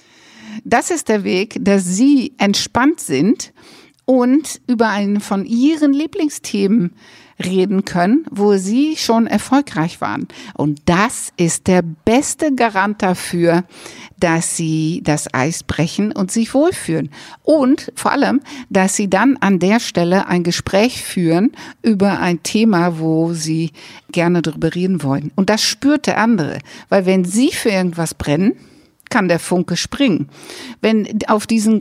[0.65, 3.53] Das ist der Weg, dass Sie entspannt sind
[4.05, 6.93] und über einen von ihren Lieblingsthemen
[7.43, 10.29] reden können, wo sie schon erfolgreich waren.
[10.55, 13.65] Und das ist der beste Garant dafür,
[14.19, 17.11] dass sie das Eis brechen und sich wohlfühlen.
[17.43, 18.41] Und vor allem,
[18.71, 23.73] dass sie dann an der Stelle ein Gespräch führen über ein Thema, wo sie
[24.13, 25.33] gerne darüber reden wollen.
[25.35, 26.61] Und das spürt der andere.
[26.89, 28.53] Weil wenn sie für irgendwas brennen,
[29.15, 30.29] kann der Funke springen.
[30.81, 31.79] Wenn auf diesen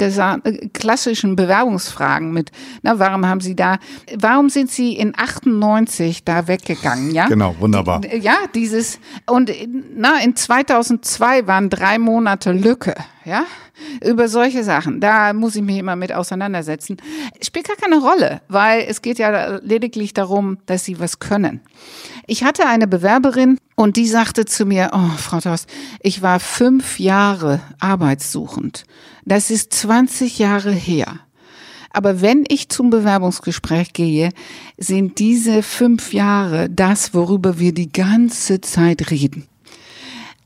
[0.72, 2.52] klassischen Bewerbungsfragen mit,
[2.84, 3.80] na, warum haben Sie da,
[4.15, 7.28] warum sind Sie in 98 da weggegangen, ja?
[7.28, 8.02] Genau, wunderbar.
[8.06, 9.52] Ja, dieses, und
[9.96, 12.93] na, in 2002 waren drei Monate Lücke,
[13.25, 13.45] ja?
[14.03, 16.97] Über solche Sachen, da muss ich mich immer mit auseinandersetzen.
[17.41, 21.62] Spielt gar keine Rolle, weil es geht ja lediglich darum, dass sie was können.
[22.27, 25.69] Ich hatte eine Bewerberin und die sagte zu mir, oh, Frau Thorst,
[26.01, 28.86] ich war fünf Jahre arbeitssuchend.
[29.25, 31.19] Das ist 20 Jahre her.
[31.93, 34.29] Aber wenn ich zum Bewerbungsgespräch gehe,
[34.77, 39.47] sind diese fünf Jahre das, worüber wir die ganze Zeit reden.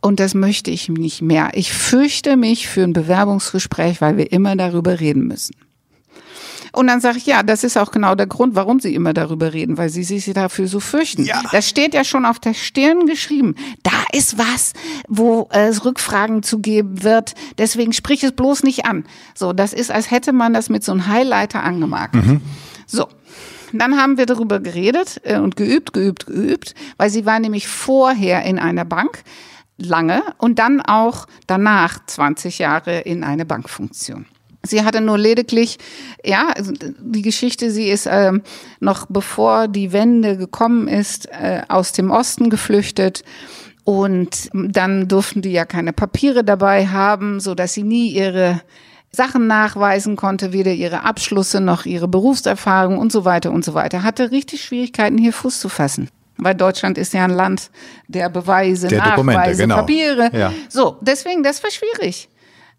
[0.08, 1.50] Und das möchte ich nicht mehr.
[1.52, 5.54] Ich fürchte mich für ein Bewerbungsgespräch, weil wir immer darüber reden müssen.
[6.72, 9.52] Und dann sage ich, ja, das ist auch genau der Grund, warum Sie immer darüber
[9.52, 11.26] reden, weil Sie sich dafür so fürchten.
[11.26, 11.44] Ja.
[11.52, 13.56] Das steht ja schon auf der Stirn geschrieben.
[13.84, 14.72] Da ist was,
[15.10, 17.34] wo es Rückfragen zu geben wird.
[17.58, 19.04] Deswegen sprich es bloß nicht an.
[19.36, 22.16] So, das ist, als hätte man das mit so einem Highlighter angemarkt.
[22.16, 22.40] Mhm.
[22.86, 23.10] So.
[23.74, 28.44] Dann haben wir darüber geredet äh, und geübt, geübt, geübt, weil sie war nämlich vorher
[28.46, 29.26] in einer Bank
[29.78, 34.26] lange und dann auch danach 20 Jahre in eine Bankfunktion.
[34.64, 35.78] Sie hatte nur lediglich,
[36.24, 38.34] ja, also die Geschichte, sie ist äh,
[38.80, 43.24] noch bevor die Wende gekommen ist, äh, aus dem Osten geflüchtet.
[43.84, 48.60] Und dann durften die ja keine Papiere dabei haben, so dass sie nie ihre
[49.12, 54.04] Sachen nachweisen konnte, weder ihre Abschlüsse noch ihre Berufserfahrung und so weiter und so weiter.
[54.04, 56.10] Hatte richtig Schwierigkeiten, hier Fuß zu fassen.
[56.38, 57.72] Weil Deutschland ist ja ein Land
[58.08, 59.78] der Beweise, der Nachweise, genau.
[59.78, 60.30] Papiere.
[60.34, 60.54] Ja.
[60.70, 62.30] So, deswegen, das war schwierig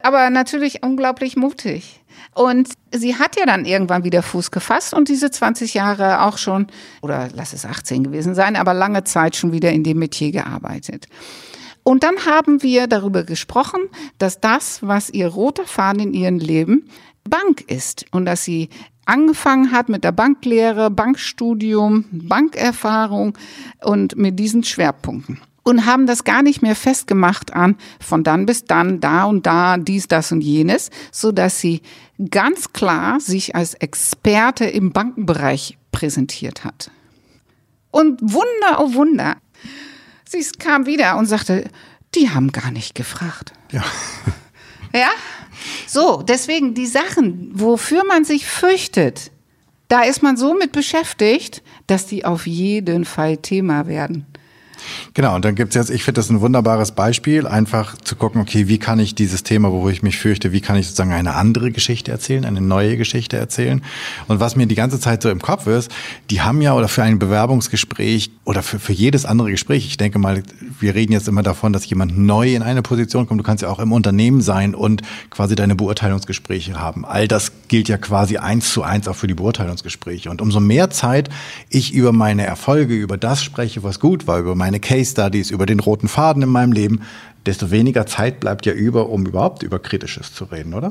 [0.00, 2.00] aber natürlich unglaublich mutig.
[2.34, 6.68] Und sie hat ja dann irgendwann wieder Fuß gefasst und diese 20 Jahre auch schon,
[7.02, 11.06] oder lass es 18 gewesen sein, aber lange Zeit schon wieder in dem Metier gearbeitet.
[11.82, 13.80] Und dann haben wir darüber gesprochen,
[14.18, 16.88] dass das, was ihr roter Faden in ihrem Leben
[17.24, 18.68] Bank ist und dass sie
[19.08, 23.36] angefangen hat mit der Banklehre, Bankstudium, Bankerfahrung
[23.82, 28.64] und mit diesen Schwerpunkten und haben das gar nicht mehr festgemacht an von dann bis
[28.64, 31.82] dann, da und da, dies, das und jenes, so dass sie
[32.30, 36.90] ganz klar sich als Experte im Bankenbereich präsentiert hat.
[37.90, 39.36] Und Wunder, oh Wunder,
[40.28, 41.70] sie kam wieder und sagte,
[42.14, 43.52] die haben gar nicht gefragt.
[43.70, 43.84] Ja.
[44.94, 45.10] Ja?
[45.86, 49.30] So, deswegen die Sachen, wofür man sich fürchtet,
[49.88, 54.26] da ist man so mit beschäftigt, dass die auf jeden Fall Thema werden.
[55.14, 58.68] Genau, und dann gibt's jetzt, ich finde das ein wunderbares Beispiel, einfach zu gucken, okay,
[58.68, 61.70] wie kann ich dieses Thema, wo ich mich fürchte, wie kann ich sozusagen eine andere
[61.70, 63.82] Geschichte erzählen, eine neue Geschichte erzählen.
[64.28, 65.90] Und was mir die ganze Zeit so im Kopf ist,
[66.30, 70.18] die haben ja oder für ein Bewerbungsgespräch oder für, für jedes andere Gespräch, ich denke
[70.18, 70.42] mal,
[70.80, 73.68] wir reden jetzt immer davon, dass jemand neu in eine Position kommt, du kannst ja
[73.68, 77.04] auch im Unternehmen sein und quasi deine Beurteilungsgespräche haben.
[77.04, 80.30] All das gilt ja quasi eins zu eins auch für die Beurteilungsgespräche.
[80.30, 81.28] Und umso mehr Zeit
[81.70, 85.66] ich über meine Erfolge, über das spreche, was gut war, über meine Case Studies, über
[85.66, 87.02] den roten Faden in meinem Leben,
[87.46, 90.90] desto weniger Zeit bleibt ja über, um überhaupt über Kritisches zu reden, oder?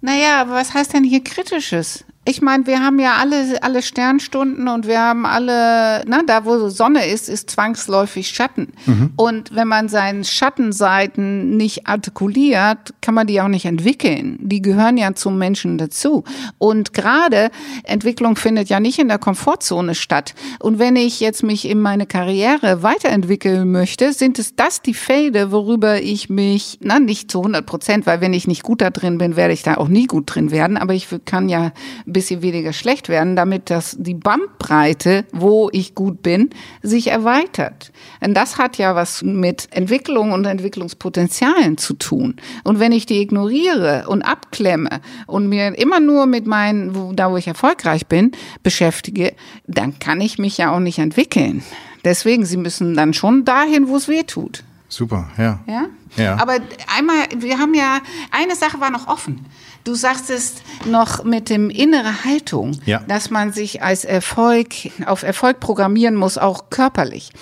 [0.00, 2.04] Naja, aber was heißt denn hier Kritisches?
[2.26, 6.70] Ich meine, wir haben ja alle, alle Sternstunden und wir haben alle, na, da wo
[6.70, 8.72] Sonne ist, ist zwangsläufig Schatten.
[8.86, 9.12] Mhm.
[9.16, 14.38] Und wenn man seinen Schattenseiten nicht artikuliert, kann man die auch nicht entwickeln.
[14.40, 16.24] Die gehören ja zum Menschen dazu.
[16.56, 17.50] Und gerade
[17.82, 20.34] Entwicklung findet ja nicht in der Komfortzone statt.
[20.60, 25.52] Und wenn ich jetzt mich in meine Karriere weiterentwickeln möchte, sind es das die Felder,
[25.52, 29.18] worüber ich mich, na, nicht zu 100 Prozent, weil wenn ich nicht gut da drin
[29.18, 30.78] bin, werde ich da auch nie gut drin werden.
[30.78, 31.72] Aber ich kann ja
[32.14, 36.48] bisschen weniger schlecht werden, damit das die Bandbreite, wo ich gut bin,
[36.82, 37.92] sich erweitert.
[38.22, 42.36] Denn das hat ja was mit Entwicklung und Entwicklungspotenzialen zu tun.
[42.62, 47.30] Und wenn ich die ignoriere und abklemme und mir immer nur mit meinen, wo, da
[47.30, 49.34] wo ich erfolgreich bin, beschäftige,
[49.66, 51.62] dann kann ich mich ja auch nicht entwickeln.
[52.04, 54.64] Deswegen, sie müssen dann schon dahin, wo es weh tut.
[54.88, 55.58] Super, ja.
[55.66, 55.86] Ja?
[56.16, 56.36] ja.
[56.40, 56.58] Aber
[56.96, 57.98] einmal, wir haben ja,
[58.30, 59.44] eine Sache war noch offen.
[59.84, 60.54] Du sagst es
[60.86, 63.00] noch mit dem innere Haltung, ja.
[63.06, 64.68] dass man sich als Erfolg,
[65.04, 67.32] auf Erfolg programmieren muss, auch körperlich.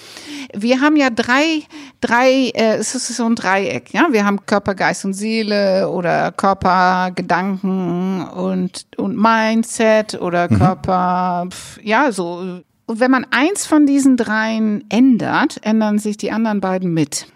[0.52, 1.62] Wir haben ja drei,
[2.00, 4.08] drei, äh, es ist so ein Dreieck, ja.
[4.10, 10.58] Wir haben Körper, Geist und Seele oder Körper, Gedanken und, und Mindset oder mhm.
[10.58, 11.48] Körper,
[11.80, 12.60] ja, so.
[12.86, 17.28] Und wenn man eins von diesen dreien ändert, ändern sich die anderen beiden mit.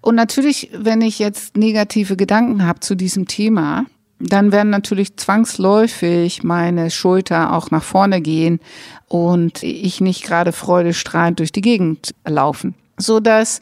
[0.00, 3.86] Und natürlich, wenn ich jetzt negative Gedanken habe zu diesem Thema,
[4.22, 8.60] dann werden natürlich zwangsläufig meine Schulter auch nach vorne gehen
[9.08, 12.74] und ich nicht gerade freudestrahlend durch die Gegend laufen.
[12.98, 13.60] So dass,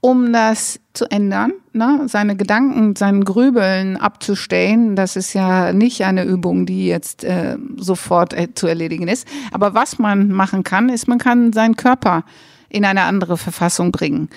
[0.00, 6.24] um das zu ändern, ne, seine Gedanken, seinen Grübeln abzustellen, das ist ja nicht eine
[6.24, 9.28] Übung, die jetzt äh, sofort äh, zu erledigen ist.
[9.52, 12.24] Aber was man machen kann, ist, man kann seinen Körper
[12.70, 14.28] in eine andere Verfassung bringen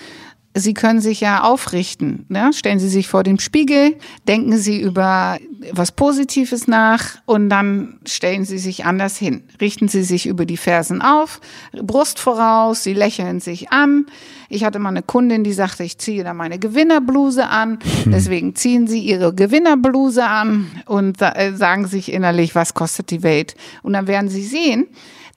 [0.54, 2.26] Sie können sich ja aufrichten.
[2.28, 2.52] Ne?
[2.52, 3.96] Stellen Sie sich vor den Spiegel,
[4.28, 5.38] denken Sie über
[5.72, 9.44] was Positives nach und dann stellen Sie sich anders hin.
[9.60, 11.40] Richten Sie sich über die Fersen auf,
[11.72, 14.06] Brust voraus, Sie lächeln sich an.
[14.50, 17.78] Ich hatte mal eine Kundin, die sagte, ich ziehe da meine Gewinnerbluse an.
[18.04, 23.54] Deswegen ziehen Sie Ihre Gewinnerbluse an und äh, sagen sich innerlich, was kostet die Welt?
[23.82, 24.88] Und dann werden Sie sehen,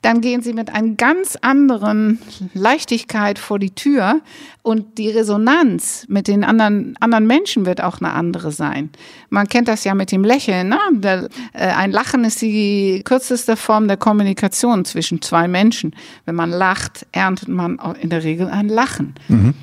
[0.06, 2.20] dann gehen sie mit einer ganz anderen
[2.54, 4.22] Leichtigkeit vor die Tür
[4.62, 8.91] und die Resonanz mit den anderen, anderen Menschen wird auch eine andere sein.
[9.30, 10.70] Man kennt das ja mit dem Lächeln.
[10.70, 10.80] Ne?
[11.02, 15.96] Äh, ein Lachen ist die kürzeste Form der Kommunikation zwischen zwei Menschen.
[16.26, 19.15] Wenn man lacht, erntet man in der Regel ein Lachen.
[19.28, 19.56] Mhm.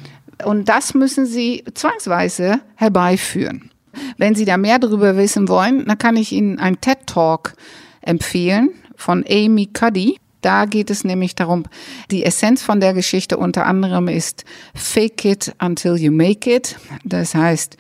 [0.44, 3.70] Und das müssen sie zwangsweise herbeiführen.
[4.16, 7.54] Wenn Sie da mehr darüber wissen wollen, dann kann ich Ihnen einen TED Talk
[8.00, 10.18] empfehlen von Amy Cuddy.
[10.42, 11.64] Da geht es nämlich darum,
[12.10, 16.76] die Essenz von der Geschichte unter anderem ist Fake it until you make it.
[17.04, 17.76] Das heißt,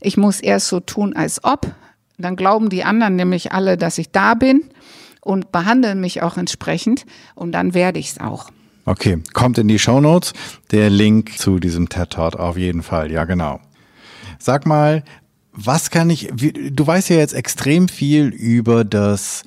[0.00, 1.72] ich muss erst so tun, als ob.
[2.18, 4.64] Dann glauben die anderen nämlich alle, dass ich da bin
[5.20, 8.50] und behandeln mich auch entsprechend und dann werde ich es auch.
[8.86, 10.32] Okay, kommt in die Show Notes
[10.70, 13.10] der Link zu diesem TED Talk auf jeden Fall.
[13.10, 13.60] Ja, genau.
[14.38, 15.02] Sag mal,
[15.52, 19.42] was kann ich, du weißt ja jetzt extrem viel über das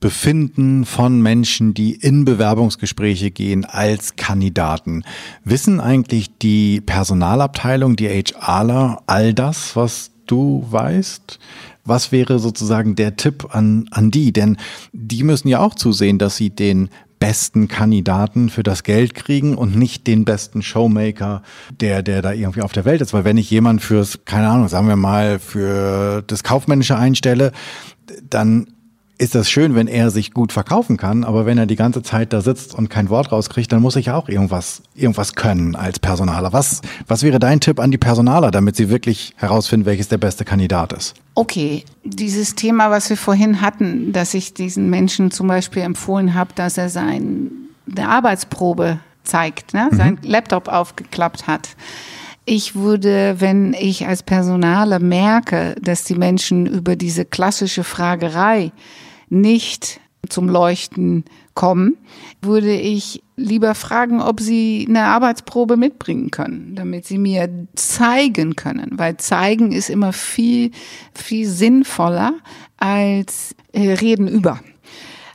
[0.00, 5.04] Befinden von Menschen, die in Bewerbungsgespräche gehen als Kandidaten.
[5.44, 11.38] Wissen eigentlich die Personalabteilung, die HRler, all das, was du weißt?
[11.84, 14.32] Was wäre sozusagen der Tipp an, an die?
[14.32, 14.56] Denn
[14.92, 19.76] die müssen ja auch zusehen, dass sie den besten Kandidaten für das Geld kriegen und
[19.76, 21.42] nicht den besten Showmaker,
[21.78, 23.12] der, der da irgendwie auf der Welt ist.
[23.12, 27.52] Weil wenn ich jemanden fürs, keine Ahnung, sagen wir mal, für das Kaufmännische einstelle,
[28.28, 28.66] dann
[29.20, 32.32] ist das schön, wenn er sich gut verkaufen kann, aber wenn er die ganze Zeit
[32.32, 35.98] da sitzt und kein Wort rauskriegt, dann muss ich ja auch irgendwas, irgendwas können als
[35.98, 36.54] Personaler.
[36.54, 40.46] Was, was wäre dein Tipp an die Personaler, damit sie wirklich herausfinden, welches der beste
[40.46, 41.14] Kandidat ist?
[41.34, 46.52] Okay, dieses Thema, was wir vorhin hatten, dass ich diesen Menschen zum Beispiel empfohlen habe,
[46.54, 47.50] dass er sein,
[47.84, 49.90] der Arbeitsprobe zeigt, ne?
[49.90, 49.96] Mhm.
[49.96, 51.68] sein Laptop aufgeklappt hat.
[52.46, 58.72] Ich würde, wenn ich als Personaler merke, dass die Menschen über diese klassische Fragerei
[59.30, 61.96] nicht zum Leuchten kommen,
[62.42, 68.92] würde ich lieber fragen, ob sie eine Arbeitsprobe mitbringen können, damit sie mir zeigen können,
[68.98, 70.70] weil zeigen ist immer viel,
[71.14, 72.34] viel sinnvoller
[72.76, 74.60] als äh, reden über.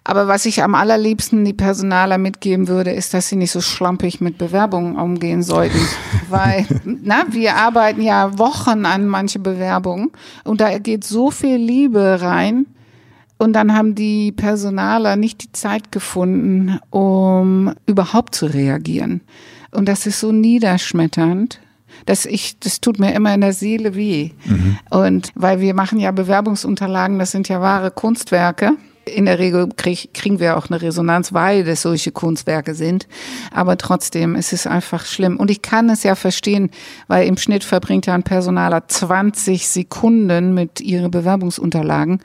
[0.08, 4.21] Aber was ich am allerliebsten die Personaler mitgeben würde, ist, dass sie nicht so schlampig
[4.21, 5.79] mit Bewerbungen umgehen sollten.
[6.29, 10.12] Weil, na, wir arbeiten ja Wochen an manche Bewerbungen
[10.43, 12.67] und da geht so viel Liebe rein,
[13.45, 19.21] und dann haben die Personaler nicht die Zeit gefunden, um überhaupt zu reagieren.
[19.69, 21.62] Und das ist so niederschmetternd.
[22.08, 24.31] dass ich, das tut mir immer in der Seele weh.
[24.45, 24.77] Mhm.
[24.89, 28.71] Und weil wir machen ja Bewerbungsunterlagen, das sind ja wahre Kunstwerke.
[29.05, 33.08] In der Regel krieg, kriegen wir auch eine Resonanz, weil das solche Kunstwerke sind.
[33.51, 35.38] Aber trotzdem ist es einfach schlimm.
[35.38, 36.71] Und ich kann es ja verstehen,
[37.08, 42.21] weil im Schnitt verbringt ja ein Personaler 20 Sekunden mit ihren Bewerbungsunterlagen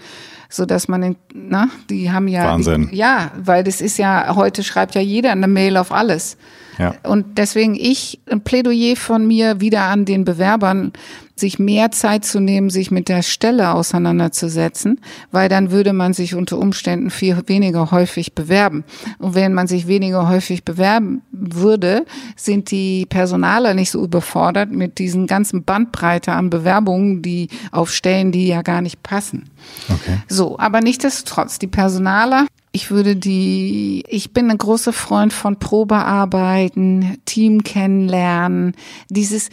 [0.51, 2.89] so dass man, in, na, die haben ja, Wahnsinn.
[2.91, 6.37] Die, ja, weil das ist ja heute schreibt ja jeder eine Mail auf alles.
[6.79, 6.95] Ja.
[7.05, 10.93] Und deswegen ich ein Plädoyer von mir wieder an den Bewerbern,
[11.41, 15.01] sich mehr Zeit zu nehmen, sich mit der Stelle auseinanderzusetzen,
[15.33, 18.85] weil dann würde man sich unter Umständen viel weniger häufig bewerben.
[19.19, 22.05] Und wenn man sich weniger häufig bewerben würde,
[22.37, 28.33] sind die Personaler nicht so überfordert mit diesen ganzen Bandbreite an Bewerbungen, die auf Stellen,
[28.33, 29.51] die ja gar nicht passen.
[29.89, 30.19] Okay.
[30.29, 37.19] So, aber nichtsdestotrotz, die Personaler ich würde die, ich bin ein großer Freund von Probearbeiten,
[37.25, 38.75] Team kennenlernen.
[39.09, 39.51] Dieses,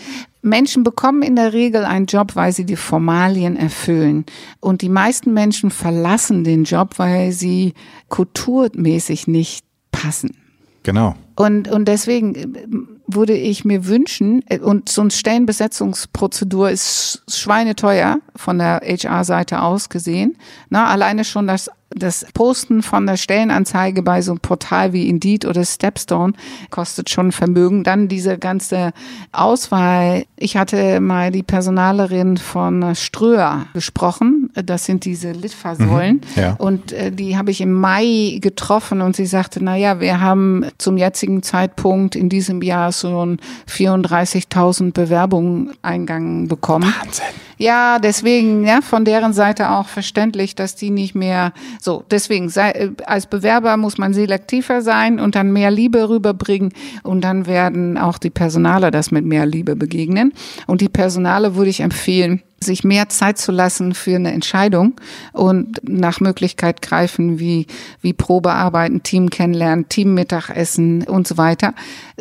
[0.48, 4.26] Menschen bekommen in der Regel einen Job, weil sie die Formalien erfüllen.
[4.60, 7.74] Und die meisten Menschen verlassen den Job, weil sie
[8.10, 10.38] kulturmäßig nicht passen.
[10.84, 11.16] Genau.
[11.38, 12.68] Und, und deswegen äh,
[13.06, 19.90] würde ich mir wünschen, äh, und so eine Stellenbesetzungsprozedur ist schweineteuer von der HR-Seite aus
[19.90, 20.36] gesehen.
[20.70, 25.46] Na, alleine schon das das Posten von der Stellenanzeige bei so einem Portal wie Indeed
[25.46, 26.34] oder Stepstone
[26.70, 27.84] kostet schon Vermögen.
[27.84, 28.92] Dann diese ganze
[29.32, 30.26] Auswahl.
[30.36, 34.37] Ich hatte mal die Personalerin von Ströer gesprochen.
[34.64, 36.22] Das sind diese Litfaßsäulen.
[36.36, 36.54] Mhm, ja.
[36.58, 40.66] Und äh, die habe ich im Mai getroffen und sie sagte, na ja, wir haben
[40.78, 43.36] zum jetzigen Zeitpunkt in diesem Jahr so
[43.70, 46.94] 34.000 Bewerbungen Eingang bekommen.
[47.02, 47.47] Wahnsinn.
[47.58, 52.04] Ja, deswegen, ja, von deren Seite auch verständlich, dass die nicht mehr so.
[52.12, 56.72] Deswegen, sei, äh, als Bewerber muss man selektiver sein und dann mehr Liebe rüberbringen
[57.04, 60.34] und dann werden auch die Personale das mit mehr Liebe begegnen.
[60.68, 65.00] Und die Personale würde ich empfehlen, sich mehr Zeit zu lassen für eine Entscheidung
[65.32, 67.68] und nach Möglichkeit greifen wie,
[68.02, 71.74] wie Probearbeiten, Team kennenlernen, Teammittagessen und so weiter,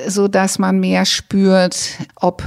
[0.06, 1.78] so dass man mehr spürt,
[2.16, 2.42] ob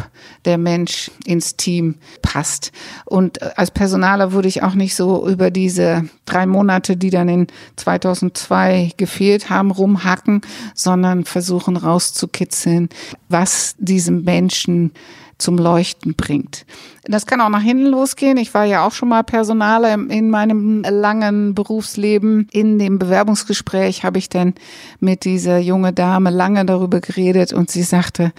[0.45, 2.71] der Mensch ins Team passt.
[3.05, 7.47] Und als Personaler würde ich auch nicht so über diese drei Monate, die dann in
[7.75, 10.41] 2002 gefehlt haben, rumhacken,
[10.73, 12.89] sondern versuchen rauszukitzeln,
[13.27, 14.91] was diesem Menschen
[15.39, 16.65] zum Leuchten bringt.
[17.05, 18.37] Das kann auch nach hinten losgehen.
[18.37, 22.47] Ich war ja auch schon mal Personale in meinem langen Berufsleben.
[22.51, 24.53] In dem Bewerbungsgespräch habe ich dann
[24.99, 28.33] mit dieser junge Dame lange darüber geredet und sie sagte,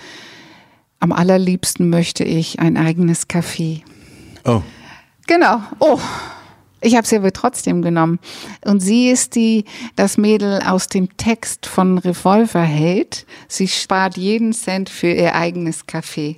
[1.00, 3.80] am allerliebsten möchte ich ein eigenes Café.
[4.44, 4.62] Oh.
[5.26, 5.62] Genau.
[5.78, 5.98] Oh.
[6.82, 8.18] Ich habe sie aber trotzdem genommen.
[8.64, 9.66] Und sie ist die,
[9.96, 13.26] das Mädel aus dem Text von Revolver hält.
[13.48, 16.36] Sie spart jeden Cent für ihr eigenes Café.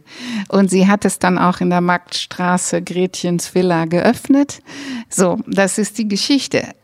[0.49, 4.63] Und sie hat es dann auch in der Marktstraße Gretchens Villa geöffnet.
[5.09, 6.75] So, das ist die Geschichte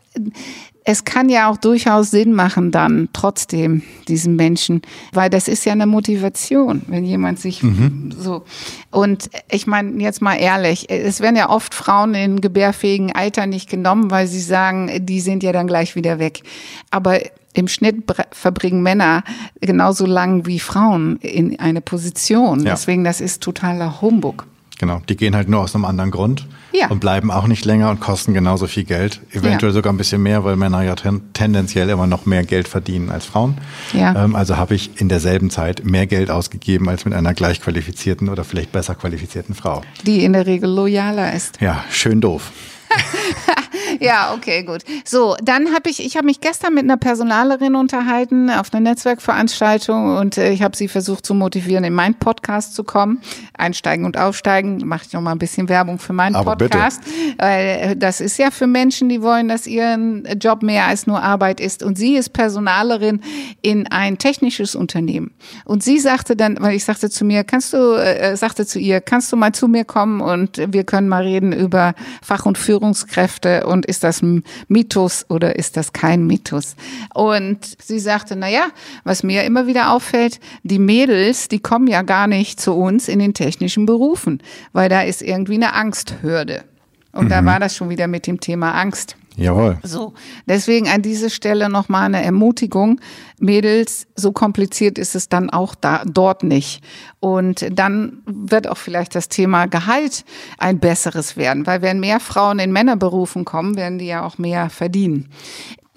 [0.89, 4.81] es kann ja auch durchaus Sinn machen dann trotzdem diesen Menschen,
[5.13, 8.11] weil das ist ja eine Motivation, wenn jemand sich mhm.
[8.17, 8.43] so
[8.89, 13.69] und ich meine jetzt mal ehrlich, es werden ja oft Frauen in gebärfähigen Alter nicht
[13.69, 16.41] genommen, weil sie sagen, die sind ja dann gleich wieder weg.
[16.89, 17.19] Aber
[17.53, 19.23] im Schnitt verbringen Männer
[19.61, 22.61] genauso lang wie Frauen in eine Position.
[22.65, 22.71] Ja.
[22.71, 24.47] Deswegen, das ist totaler Humbug.
[24.79, 26.87] Genau, die gehen halt nur aus einem anderen Grund ja.
[26.87, 29.19] und bleiben auch nicht länger und kosten genauso viel Geld.
[29.31, 29.73] Eventuell ja.
[29.73, 33.25] sogar ein bisschen mehr, weil Männer ja ten tendenziell immer noch mehr Geld verdienen als
[33.25, 33.57] Frauen.
[33.91, 34.23] Ja.
[34.23, 38.29] Ähm, also habe ich in derselben Zeit mehr Geld ausgegeben als mit einer gleich qualifizierten
[38.29, 39.81] oder vielleicht besser qualifizierten Frau.
[40.05, 41.59] Die in der Regel loyaler ist.
[41.59, 42.53] Ja, schön doof.
[43.99, 44.83] ja, okay, gut.
[45.05, 50.17] So, dann habe ich, ich habe mich gestern mit einer Personalerin unterhalten auf einer Netzwerkveranstaltung
[50.17, 53.21] und äh, ich habe sie versucht zu motivieren, in meinen Podcast zu kommen.
[53.57, 54.81] Einsteigen und aufsteigen.
[54.85, 57.03] Mache ich noch mal ein bisschen Werbung für meinen Aber Podcast.
[57.03, 57.37] Bitte.
[57.37, 59.97] Weil äh, das ist ja für Menschen, die wollen, dass ihr
[60.39, 61.83] Job mehr als nur Arbeit ist.
[61.83, 63.21] Und sie ist Personalerin
[63.61, 65.31] in ein technisches Unternehmen.
[65.65, 69.01] Und sie sagte dann, weil ich sagte zu mir, kannst du, äh, sagte zu ihr,
[69.01, 73.65] kannst du mal zu mir kommen und wir können mal reden über Fach- und Führungskräfte
[73.65, 76.75] und ist das ein Mythos oder ist das kein Mythos?
[77.13, 78.67] Und sie sagte, na ja,
[79.03, 83.19] was mir immer wieder auffällt, die Mädels, die kommen ja gar nicht zu uns in
[83.19, 84.41] den technischen Berufen,
[84.73, 86.63] weil da ist irgendwie eine Angsthürde.
[87.11, 87.29] Und mhm.
[87.29, 89.15] da war das schon wieder mit dem Thema Angst.
[89.39, 89.77] Jawohl.
[89.83, 90.13] So,
[90.47, 92.99] deswegen an dieser Stelle nochmal eine Ermutigung.
[93.39, 96.83] Mädels, so kompliziert ist es dann auch da, dort nicht.
[97.19, 100.25] Und dann wird auch vielleicht das Thema Gehalt
[100.57, 104.69] ein besseres werden, weil wenn mehr Frauen in Männerberufen kommen, werden die ja auch mehr
[104.69, 105.29] verdienen.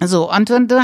[0.05, 0.79] So, und du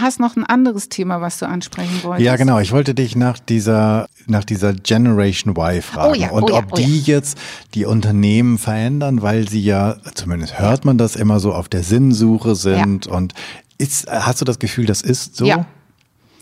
[0.00, 2.24] hast noch ein anderes Thema, was du ansprechen wolltest.
[2.24, 2.58] Ja, genau.
[2.58, 6.12] Ich wollte dich nach dieser, nach dieser Generation Y fragen.
[6.12, 7.16] Oh ja, und oh ob oh die ja.
[7.16, 7.38] jetzt
[7.74, 12.54] die Unternehmen verändern, weil sie ja, zumindest hört man das immer so, auf der Sinnsuche
[12.54, 13.06] sind.
[13.06, 13.12] Ja.
[13.12, 13.34] Und
[13.78, 15.44] ist, hast du das Gefühl, das ist so?
[15.44, 15.66] Ja.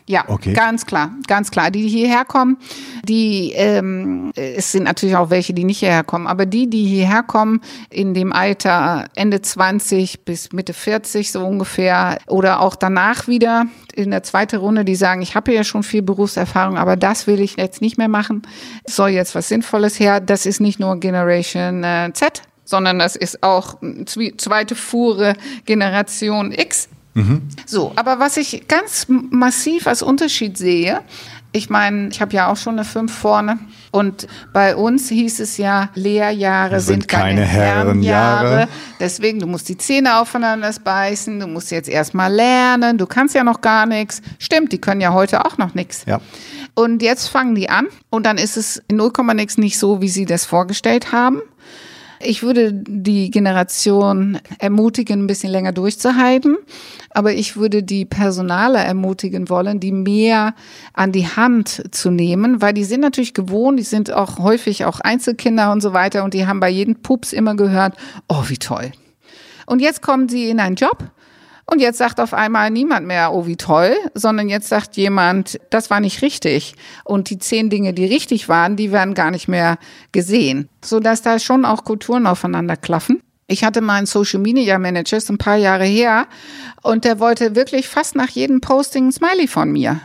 [0.06, 0.52] Ja, okay.
[0.52, 1.70] ganz klar, ganz klar.
[1.70, 2.58] Die, die hierher kommen,
[3.04, 7.22] die, ähm, es sind natürlich auch welche, die nicht hierher kommen, aber die, die hierher
[7.22, 13.66] kommen, in dem Alter Ende 20 bis Mitte 40 so ungefähr oder auch danach wieder
[13.94, 17.40] in der zweiten Runde, die sagen, ich habe ja schon viel Berufserfahrung, aber das will
[17.40, 18.42] ich jetzt nicht mehr machen.
[18.84, 20.20] Es soll jetzt was Sinnvolles her.
[20.20, 23.76] Das ist nicht nur Generation äh, Z, sondern das ist auch
[24.36, 25.34] zweite Fuhre
[25.64, 26.88] Generation X.
[27.14, 27.42] Mhm.
[27.66, 31.00] So, aber was ich ganz massiv als Unterschied sehe,
[31.54, 33.58] ich meine, ich habe ja auch schon eine 5 vorne.
[33.90, 38.68] Und bei uns hieß es ja, Lehrjahre sind, sind keine, keine Herrenjahre.
[38.98, 43.44] Deswegen, du musst die Zähne aufeinander beißen, du musst jetzt erstmal lernen, du kannst ja
[43.44, 44.22] noch gar nichts.
[44.38, 46.04] Stimmt, die können ja heute auch noch nichts.
[46.06, 46.22] Ja.
[46.74, 50.08] Und jetzt fangen die an und dann ist es in 0, nix nicht so, wie
[50.08, 51.42] sie das vorgestellt haben.
[52.24, 56.56] Ich würde die Generation ermutigen, ein bisschen länger durchzuhalten.
[57.10, 60.54] Aber ich würde die Personale ermutigen wollen, die mehr
[60.94, 65.00] an die Hand zu nehmen, weil die sind natürlich gewohnt, die sind auch häufig auch
[65.00, 67.96] Einzelkinder und so weiter und die haben bei jedem Pups immer gehört,
[68.28, 68.92] oh, wie toll.
[69.66, 70.98] Und jetzt kommen sie in einen Job
[71.66, 75.90] und jetzt sagt auf einmal niemand mehr, oh wie toll, sondern jetzt sagt jemand, das
[75.90, 76.74] war nicht richtig.
[77.04, 79.78] Und die zehn Dinge, die richtig waren, die werden gar nicht mehr
[80.10, 80.68] gesehen.
[80.84, 83.22] Sodass da schon auch Kulturen aufeinander klaffen.
[83.46, 86.26] Ich hatte mal einen Social Media Manager, ist ein paar Jahre her,
[86.82, 90.00] und der wollte wirklich fast nach jedem Posting ein Smiley von mir.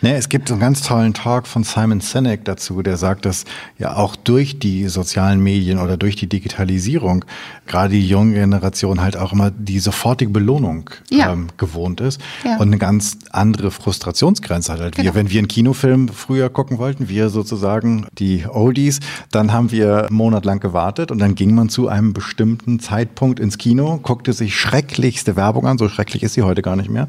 [0.00, 3.44] Nee, es gibt einen ganz tollen Talk von Simon Sinek dazu, der sagt, dass
[3.78, 7.24] ja auch durch die sozialen Medien oder durch die Digitalisierung
[7.66, 11.32] gerade die junge Generation halt auch immer die sofortige Belohnung ja.
[11.32, 12.56] ähm, gewohnt ist ja.
[12.56, 14.80] und eine ganz andere Frustrationsgrenze hat.
[14.80, 15.06] Halt genau.
[15.06, 19.00] wir, wenn wir einen Kinofilm früher gucken wollten, wir sozusagen die Oldies,
[19.30, 23.40] dann haben wir einen Monat lang gewartet und dann ging man zu einem bestimmten Zeitpunkt
[23.40, 27.08] ins Kino, guckte sich schrecklichste Werbung an, so schrecklich ist sie heute gar nicht mehr,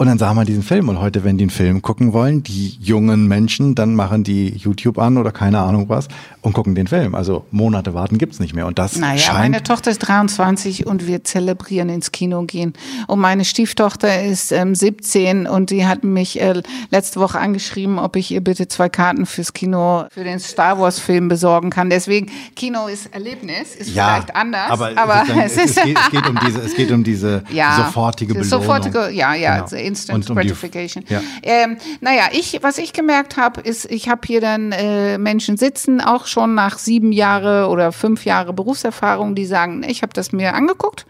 [0.00, 0.88] und dann sah man diesen Film.
[0.88, 4.98] Und heute, wenn die einen Film gucken wollen, die jungen Menschen, dann machen die YouTube
[4.98, 6.08] an oder keine Ahnung was
[6.40, 7.14] und gucken den Film.
[7.14, 8.66] Also Monate warten gibt's nicht mehr.
[8.66, 12.72] Und das naja, scheint meine Tochter ist 23 und wir zelebrieren ins Kino gehen.
[13.08, 18.16] Und meine Stieftochter ist ähm, 17 und die hat mich äh, letzte Woche angeschrieben, ob
[18.16, 21.90] ich ihr bitte zwei Karten fürs Kino, für den Star Wars Film besorgen kann.
[21.90, 24.70] Deswegen, Kino ist Erlebnis, ist ja, vielleicht anders.
[24.70, 27.76] Aber, aber es, es, es, geht, es, geht, um diese, es geht um diese ja,
[27.84, 28.62] sofortige Belohnung.
[28.62, 29.60] Sofortige, ja, ja.
[29.60, 29.89] Genau.
[29.90, 31.04] Instant um Gratification.
[31.04, 31.22] Die, ja.
[31.42, 36.00] ähm, naja, ich, was ich gemerkt habe, ist, ich habe hier dann äh, Menschen sitzen,
[36.00, 40.54] auch schon nach sieben Jahre oder fünf Jahre Berufserfahrung, die sagen, ich habe das mir
[40.54, 41.06] angeguckt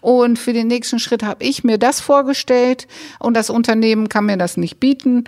[0.00, 2.86] und für den nächsten Schritt habe ich mir das vorgestellt
[3.18, 5.24] und das Unternehmen kann mir das nicht bieten.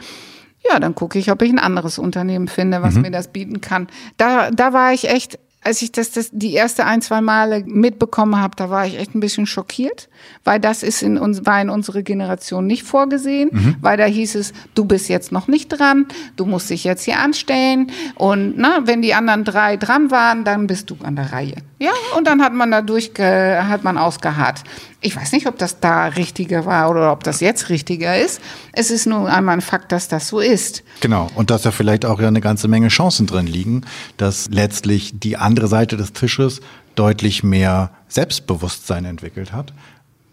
[0.68, 3.02] Ja, dann gucke ich, ob ich ein anderes Unternehmen finde, was mhm.
[3.02, 3.86] mir das bieten kann.
[4.16, 8.41] Da, da war ich echt als ich das, das die erste ein, zwei Male mitbekommen
[8.41, 10.09] habe, da war ich echt ein bisschen schockiert,
[10.45, 13.77] weil das ist in uns, war in unserer Generation nicht vorgesehen, mhm.
[13.81, 16.07] weil da hieß es, du bist jetzt noch nicht dran,
[16.37, 20.69] du musst dich jetzt hier anstellen und na, wenn die anderen drei dran waren, dann
[20.69, 21.57] bist du an der Reihe.
[21.81, 24.62] Ja, und dann hat man dadurch, hat man ausgeharrt.
[25.07, 28.40] Ich weiß nicht, ob das da richtiger war oder ob das jetzt richtiger ist.
[28.72, 30.82] Es ist nur einmal ein Fakt, dass das so ist.
[31.00, 31.30] Genau.
[31.36, 33.82] Und dass da vielleicht auch ja eine ganze Menge Chancen drin liegen,
[34.16, 36.61] dass letztlich die andere Seite des Tisches
[36.96, 39.72] deutlich mehr Selbstbewusstsein entwickelt hat.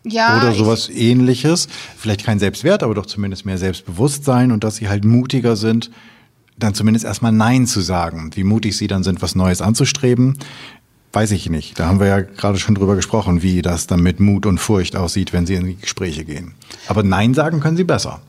[0.06, 1.68] Ja, oder sowas ähnliches.
[1.96, 5.92] Vielleicht kein Selbstwert, aber doch zumindest mehr Selbstbewusstsein und dass sie halt mutiger sind,
[6.58, 8.32] dann zumindest erstmal Nein zu sagen.
[8.34, 10.40] Wie mutig sie dann sind, was Neues anzustreben,
[11.14, 11.80] Weiß ich nicht.
[11.80, 14.96] Da haben wir ja gerade schon drüber gesprochen, wie das dann mit Mut und Furcht
[14.96, 16.56] aussieht, wenn Sie in die Gespräche gehen.
[16.88, 18.20] Aber Nein sagen können Sie besser.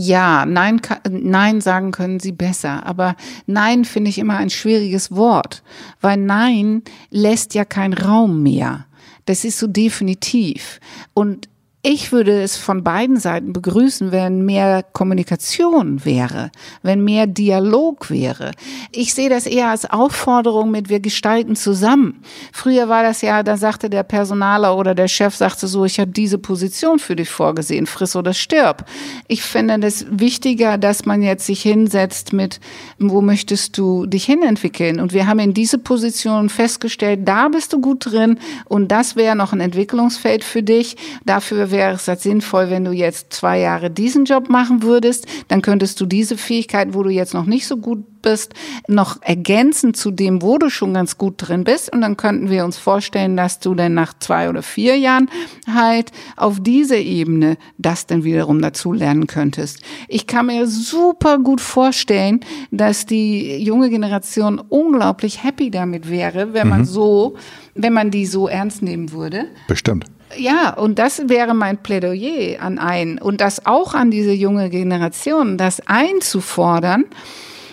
[0.00, 0.80] Ja, nein,
[1.10, 2.86] nein sagen können sie besser.
[2.86, 5.64] Aber nein finde ich immer ein schwieriges Wort,
[6.00, 8.86] weil nein lässt ja keinen Raum mehr.
[9.24, 10.78] Das ist so definitiv.
[11.14, 11.48] Und
[11.82, 16.50] ich würde es von beiden Seiten begrüßen, wenn mehr Kommunikation wäre,
[16.82, 18.50] wenn mehr Dialog wäre.
[18.90, 22.20] Ich sehe das eher als Aufforderung mit wir gestalten zusammen.
[22.52, 26.10] Früher war das ja, da sagte der Personaler oder der Chef sagte so, ich habe
[26.10, 28.84] diese Position für dich vorgesehen, friss oder stirb.
[29.28, 32.58] Ich finde es wichtiger, dass man jetzt sich hinsetzt mit,
[32.98, 34.98] wo möchtest du dich hinentwickeln?
[34.98, 39.36] Und wir haben in diese Position festgestellt, da bist du gut drin und das wäre
[39.36, 40.96] noch ein Entwicklungsfeld für dich.
[41.24, 45.62] Dafür wäre es halt sinnvoll, wenn du jetzt zwei Jahre diesen Job machen würdest, dann
[45.62, 48.54] könntest du diese Fähigkeit, wo du jetzt noch nicht so gut bist,
[48.88, 51.92] noch ergänzen zu dem, wo du schon ganz gut drin bist.
[51.92, 55.30] Und dann könnten wir uns vorstellen, dass du dann nach zwei oder vier Jahren
[55.72, 59.80] halt auf diese Ebene das dann wiederum dazu lernen könntest.
[60.08, 62.40] Ich kann mir super gut vorstellen,
[62.70, 66.86] dass die junge Generation unglaublich happy damit wäre, wenn man mhm.
[66.86, 67.36] so,
[67.74, 69.44] wenn man die so ernst nehmen würde.
[69.68, 70.06] Bestimmt.
[70.36, 75.56] Ja, und das wäre mein Plädoyer an einen und das auch an diese junge Generation,
[75.56, 77.04] das einzufordern,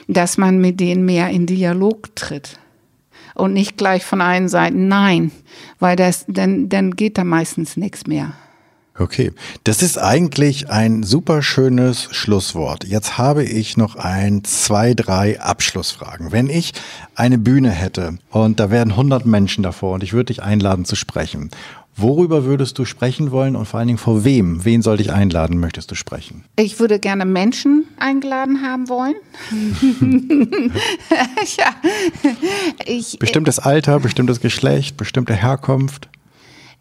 [0.08, 2.58] dass man mit denen mehr in Dialog tritt
[3.34, 5.32] und nicht gleich von allen Seiten nein,
[5.80, 8.34] weil das dann dann geht da meistens nichts mehr.
[8.98, 9.34] Okay,
[9.66, 12.86] das ist eigentlich ein super schönes Schlusswort.
[12.86, 16.32] Jetzt habe ich noch ein, zwei, drei Abschlussfragen.
[16.32, 16.72] Wenn ich
[17.14, 20.96] eine Bühne hätte und da wären 100 Menschen davor und ich würde dich einladen zu
[20.96, 21.52] sprechen
[21.98, 24.66] Worüber würdest du sprechen wollen und vor allen Dingen vor wem?
[24.66, 26.44] Wen sollte ich einladen, möchtest du sprechen?
[26.58, 29.16] Ich würde gerne Menschen eingeladen haben wollen.
[31.58, 31.74] ja.
[32.86, 36.10] Ich, bestimmtes Alter, bestimmtes Geschlecht, bestimmte Herkunft?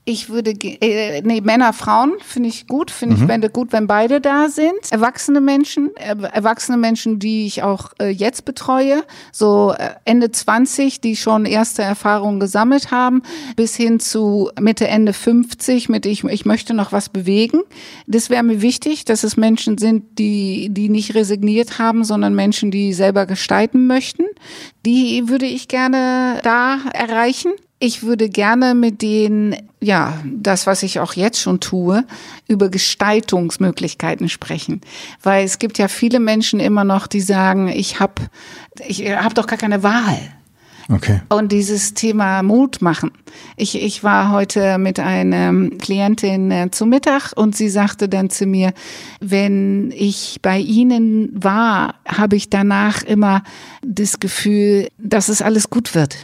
[0.07, 3.43] Ich würde, äh, nee, Männer, Frauen finde ich gut, finde mhm.
[3.43, 4.75] ich gut, wenn beide da sind.
[4.91, 9.03] Erwachsene Menschen, äh, erwachsene Menschen, die ich auch äh, jetzt betreue,
[9.33, 13.23] so äh, Ende 20, die schon erste Erfahrungen gesammelt haben,
[13.57, 17.63] bis hin zu Mitte, Ende 50, mit ich, ich möchte noch was bewegen.
[18.07, 22.71] Das wäre mir wichtig, dass es Menschen sind, die, die nicht resigniert haben, sondern Menschen,
[22.71, 24.25] die selber gestalten möchten.
[24.85, 27.53] Die würde ich gerne da erreichen.
[27.85, 32.07] Ich würde gerne mit denen, ja, das, was ich auch jetzt schon tue,
[32.49, 34.81] über Gestaltungsmöglichkeiten sprechen.
[35.23, 38.23] Weil es gibt ja viele Menschen immer noch, die sagen, ich habe
[38.89, 40.19] ich hab doch gar keine Wahl.
[40.91, 41.21] Okay.
[41.29, 43.11] Und dieses Thema Mut machen.
[43.59, 48.47] Ich, ich war heute mit einer Klientin äh, zu Mittag und sie sagte dann zu
[48.47, 48.73] mir,
[49.21, 53.43] wenn ich bei Ihnen war, habe ich danach immer
[53.83, 56.17] das Gefühl, dass es alles gut wird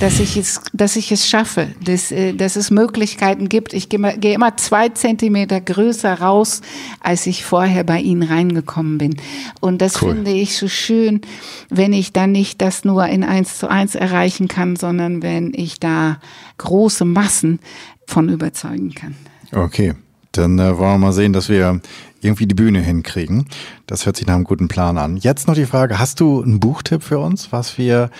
[0.00, 3.72] dass ich es, dass ich es schaffe, dass, äh, dass es Möglichkeiten gibt.
[3.72, 6.60] Ich gehe, gehe immer zwei Zentimeter größer raus,
[7.00, 9.16] als ich vorher bei Ihnen reingekommen bin.
[9.60, 10.14] Und das cool.
[10.14, 11.20] finde ich so schön,
[11.68, 15.80] wenn ich dann nicht das nur in eins zu eins erreichen kann, sondern wenn ich
[15.80, 16.18] da
[16.58, 17.58] große Massen
[18.06, 19.14] von überzeugen kann.
[19.52, 19.94] Okay.
[20.32, 21.80] Dann äh, wollen wir mal sehen, dass wir
[22.20, 23.46] irgendwie die Bühne hinkriegen.
[23.86, 25.16] Das hört sich nach einem guten Plan an.
[25.16, 28.10] Jetzt noch die Frage, hast du einen Buchtipp für uns, was wir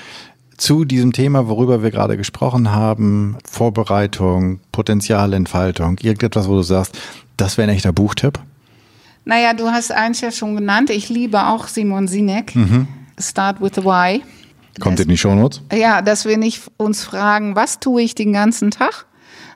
[0.58, 6.98] zu diesem Thema, worüber wir gerade gesprochen haben, Vorbereitung, Potenzialentfaltung, irgendetwas, wo du sagst,
[7.36, 8.38] das wäre ein echter Buchtipp?
[9.24, 10.90] Naja, du hast eins ja schon genannt.
[10.90, 12.54] Ich liebe auch Simon Sinek.
[12.54, 12.88] Mhm.
[13.18, 14.22] Start with the Why.
[14.80, 15.62] Kommt das, in die Shownotes?
[15.72, 19.06] Ja, dass wir nicht uns fragen, was tue ich den ganzen Tag,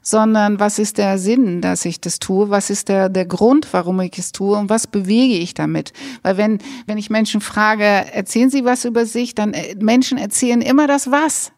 [0.02, 2.50] sondern was ist der Sinn, dass ich das tue?
[2.50, 4.56] Was ist der, der Grund, warum ich es tue?
[4.56, 5.92] Und was bewege ich damit?
[6.22, 10.60] Weil wenn, wenn ich Menschen frage, erzählen sie was über sich, dann äh, Menschen erzählen
[10.60, 11.52] immer das Was.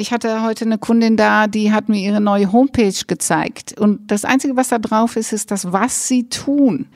[0.00, 3.78] Ich hatte heute eine Kundin da, die hat mir ihre neue Homepage gezeigt.
[3.78, 6.86] Und das Einzige, was da drauf ist, ist das, was sie tun.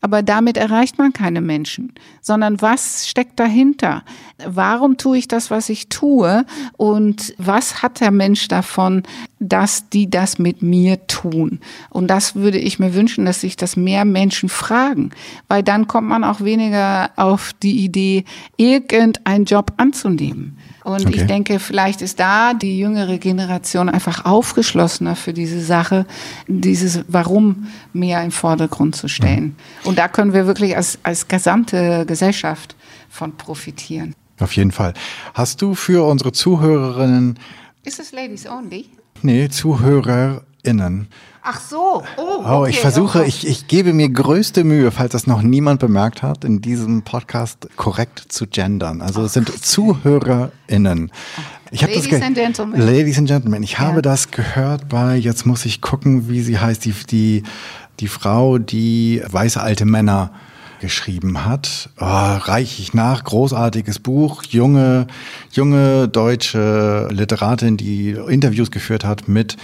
[0.00, 1.92] Aber damit erreicht man keine Menschen,
[2.22, 4.02] sondern was steckt dahinter?
[4.46, 6.46] Warum tue ich das, was ich tue?
[6.78, 9.02] Und was hat der Mensch davon,
[9.40, 11.60] dass die das mit mir tun?
[11.90, 15.10] Und das würde ich mir wünschen, dass sich das mehr Menschen fragen,
[15.48, 18.24] weil dann kommt man auch weniger auf die Idee,
[18.56, 20.56] irgendeinen Job anzunehmen.
[20.84, 21.16] Und okay.
[21.16, 26.04] ich denke, vielleicht ist da die jüngere Generation einfach aufgeschlossener für diese Sache,
[26.46, 29.44] dieses Warum mehr im Vordergrund zu stellen.
[29.44, 29.88] Mhm.
[29.88, 32.76] Und da können wir wirklich als, als gesamte Gesellschaft
[33.08, 34.14] von profitieren.
[34.40, 34.92] Auf jeden Fall.
[35.32, 37.38] Hast du für unsere Zuhörerinnen.
[37.84, 38.86] Ist es Ladies Only?
[39.22, 41.08] Nee, ZuhörerInnen.
[41.46, 42.02] Ach so.
[42.16, 42.48] Oh, okay.
[42.48, 43.26] oh ich versuche, oh.
[43.26, 47.68] ich, ich gebe mir größte Mühe, falls das noch niemand bemerkt hat, in diesem Podcast
[47.76, 49.02] korrekt zu gendern.
[49.02, 51.12] Also es sind ZuhörerInnen.
[51.70, 52.80] Ich Ladies das and Gentlemen.
[52.80, 53.62] Ladies and Gentlemen.
[53.62, 53.80] Ich ja.
[53.80, 57.42] habe das gehört bei, jetzt muss ich gucken, wie sie heißt, die, die,
[58.00, 60.30] die Frau, die weiße alte Männer
[60.80, 61.90] geschrieben hat.
[61.98, 65.06] Oh, reich ich nach, großartiges Buch, junge,
[65.52, 69.56] junge deutsche Literatin, die Interviews geführt hat mit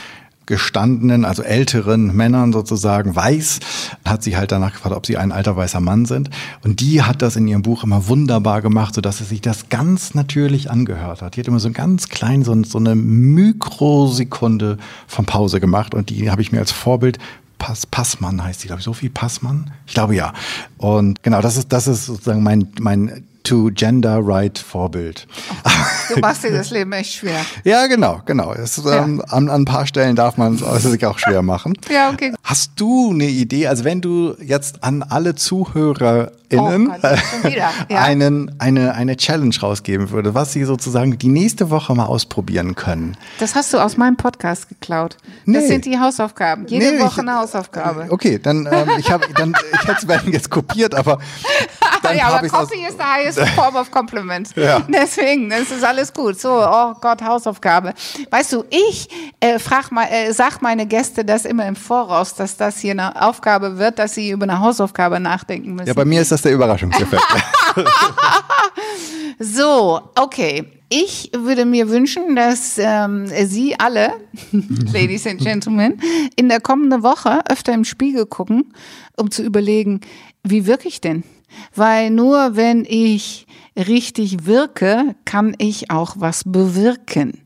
[0.46, 3.60] gestandenen, also älteren Männern sozusagen, weiß,
[4.04, 6.30] hat sie halt danach gefragt, ob sie ein alter weißer Mann sind.
[6.64, 10.14] Und die hat das in ihrem Buch immer wunderbar gemacht, sodass es sich das ganz
[10.14, 11.36] natürlich angehört hat.
[11.36, 16.10] Die hat immer so ein ganz klein, so, so eine Mikrosekunde von Pause gemacht und
[16.10, 17.18] die habe ich mir als Vorbild
[17.60, 19.70] Pass, Passmann heißt sie, glaube ich, Sophie Passmann?
[19.86, 20.32] Ich glaube ja.
[20.78, 25.26] Und genau, das ist, das ist sozusagen mein, mein to Gender Right Vorbild.
[26.14, 27.44] du machst dir das Leben echt schwer.
[27.64, 28.52] ja, genau, genau.
[28.52, 29.00] Es, ähm, ja.
[29.00, 31.76] an, an, ein paar Stellen darf man es sich auch schwer machen.
[31.90, 32.32] ja, okay.
[32.44, 37.48] Hast du eine Idee, also wenn du jetzt an alle ZuhörerInnen oh
[37.88, 38.02] ja.
[38.02, 43.16] einen, eine, eine Challenge rausgeben würde, was sie sozusagen die nächste Woche mal ausprobieren können?
[43.40, 45.16] Das hast du aus meinem Podcast geklaut.
[45.44, 45.58] Nee.
[45.58, 46.68] Das sind die Hausaufgaben.
[46.68, 48.06] Jede nee, Woche eine Hausaufgabe.
[48.10, 51.18] Okay, dann ähm, ich dann ich hätte es jetzt kopiert, aber
[52.02, 54.54] dann ja, aber Copy ist the highest form of compliment.
[54.56, 54.80] Ja.
[54.88, 56.40] Deswegen, das ist alles gut.
[56.40, 57.94] So, oh Gott, Hausaufgabe.
[58.30, 59.08] Weißt du, ich
[59.40, 63.20] äh, frag mal, äh, sag meine Gäste das immer im Voraus, dass das hier eine
[63.20, 65.88] Aufgabe wird, dass sie über eine Hausaufgabe nachdenken müssen.
[65.88, 67.22] Ja, bei mir ist das der Überraschungseffekt.
[69.38, 70.66] so, okay.
[70.92, 74.12] Ich würde mir wünschen, dass ähm, Sie alle,
[74.92, 76.00] Ladies and Gentlemen,
[76.34, 78.74] in der kommenden Woche öfter im Spiegel gucken,
[79.16, 80.00] um zu überlegen,
[80.42, 81.22] wie wirke ich denn?
[81.74, 83.46] Weil nur wenn ich
[83.76, 87.42] richtig wirke, kann ich auch was bewirken.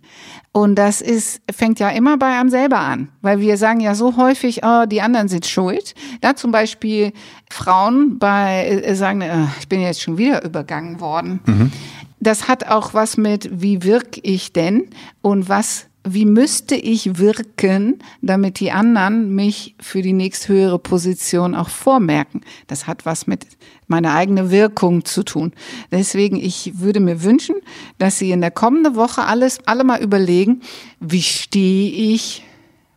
[0.56, 4.16] Und das ist, fängt ja immer bei einem selber an, weil wir sagen ja so
[4.16, 5.96] häufig, oh, die anderen sind schuld.
[6.20, 7.12] Da zum Beispiel
[7.50, 11.40] Frauen bei äh, sagen, äh, ich bin jetzt schon wieder übergangen worden.
[11.46, 11.72] Mhm.
[12.20, 14.90] Das hat auch was mit, wie wirke ich denn
[15.22, 21.70] und was wie müsste ich wirken, damit die anderen mich für die nächsthöhere Position auch
[21.70, 22.42] vormerken.
[22.66, 23.46] Das hat was mit
[23.86, 25.52] meiner eigenen Wirkung zu tun.
[25.90, 27.56] Deswegen, ich würde mir wünschen,
[27.98, 30.60] dass Sie in der kommenden Woche alles, alle mal überlegen,
[31.00, 32.44] wie stehe ich,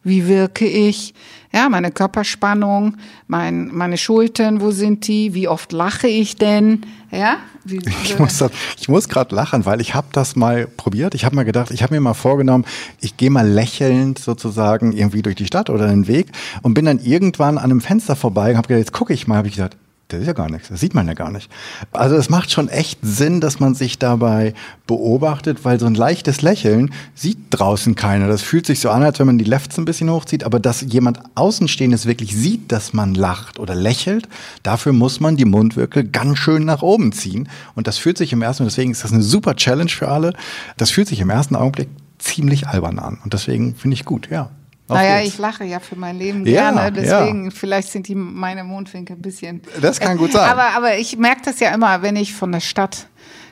[0.03, 1.13] wie wirke ich,
[1.53, 5.33] ja, meine Körperspannung, mein, meine Schultern, wo sind die?
[5.33, 6.81] Wie oft lache ich denn?
[7.11, 7.37] Ja?
[7.63, 8.43] Wie, ich muss,
[8.79, 11.15] ich muss gerade lachen, weil ich habe das mal probiert.
[11.15, 12.65] Ich habe mir gedacht, ich habe mir mal vorgenommen,
[12.99, 16.27] ich gehe mal lächelnd sozusagen irgendwie durch die Stadt oder den Weg
[16.61, 19.37] und bin dann irgendwann an einem Fenster vorbei und habe gedacht, jetzt gucke ich mal,
[19.37, 19.77] habe ich gedacht,
[20.09, 21.51] Das ist ja gar nichts, das sieht man ja gar nicht.
[21.91, 24.53] Also es macht schon echt Sinn, dass man sich dabei
[24.85, 28.29] beobachtet, weil so ein leichtes Lächeln sieht draußen keiner.
[28.29, 30.79] Das fühlt sich so an, als wenn man die Lefts ein bisschen hochzieht, aber dass
[30.79, 34.29] jemand Außenstehendes wirklich sieht, dass man lacht oder lächelt,
[34.63, 37.49] dafür muss man die Mundwinkel ganz schön nach oben ziehen.
[37.75, 40.33] Und das fühlt sich im ersten, deswegen ist das eine super Challenge für alle,
[40.77, 43.17] das fühlt sich im ersten Augenblick ziemlich albern an.
[43.25, 44.51] Und deswegen finde ich gut, ja.
[44.87, 45.33] Auf naja, geht's.
[45.33, 47.51] ich lache ja für mein Leben ja, gerne, deswegen ja.
[47.51, 49.61] vielleicht sind die meine Mondwinkel ein bisschen.
[49.81, 50.49] Das kann gut sein.
[50.49, 53.07] Aber, aber ich merke das ja immer, wenn ich von der Stadt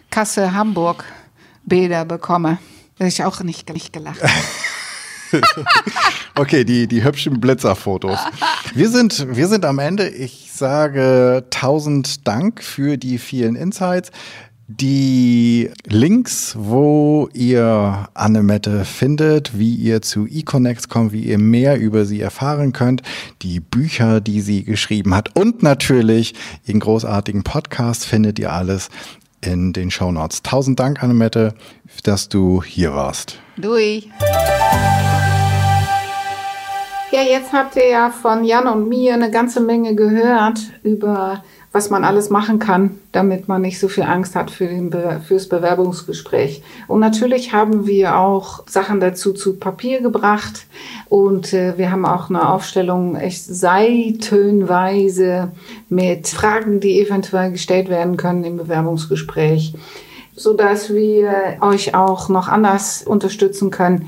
[0.09, 1.03] Kassel, Hamburg
[1.65, 2.59] Bilder bekomme,
[2.97, 5.43] dass ich auch nicht, nicht gelacht habe.
[6.35, 8.19] okay, die, die hübschen Blitzerfotos.
[8.73, 10.07] Wir sind, wir sind am Ende.
[10.07, 14.11] Ich sage tausend Dank für die vielen Insights.
[14.67, 22.05] Die Links, wo ihr Annemette findet, wie ihr zu eConnect kommt, wie ihr mehr über
[22.05, 23.03] sie erfahren könnt,
[23.43, 26.33] die Bücher, die sie geschrieben hat und natürlich
[26.65, 28.89] ihren großartigen Podcast findet ihr alles
[29.39, 30.41] in den Show Notes.
[30.41, 31.53] Tausend Dank, Annemette,
[32.01, 33.37] dass du hier warst.
[33.57, 34.09] Dui.
[37.11, 41.43] Ja, jetzt habt ihr ja von Jan und mir eine ganze Menge gehört über
[41.75, 45.19] was man alles machen kann, damit man nicht so viel Angst hat für den Be
[45.27, 46.63] fürs Bewerbungsgespräch.
[46.87, 50.67] Und natürlich haben wir auch Sachen dazu zu Papier gebracht
[51.09, 54.71] und äh, wir haben auch eine Aufstellung echt seitenweise
[55.89, 59.73] mit Fragen, die eventuell gestellt werden können im Bewerbungsgespräch,
[60.33, 64.07] so dass wir euch auch noch anders unterstützen können.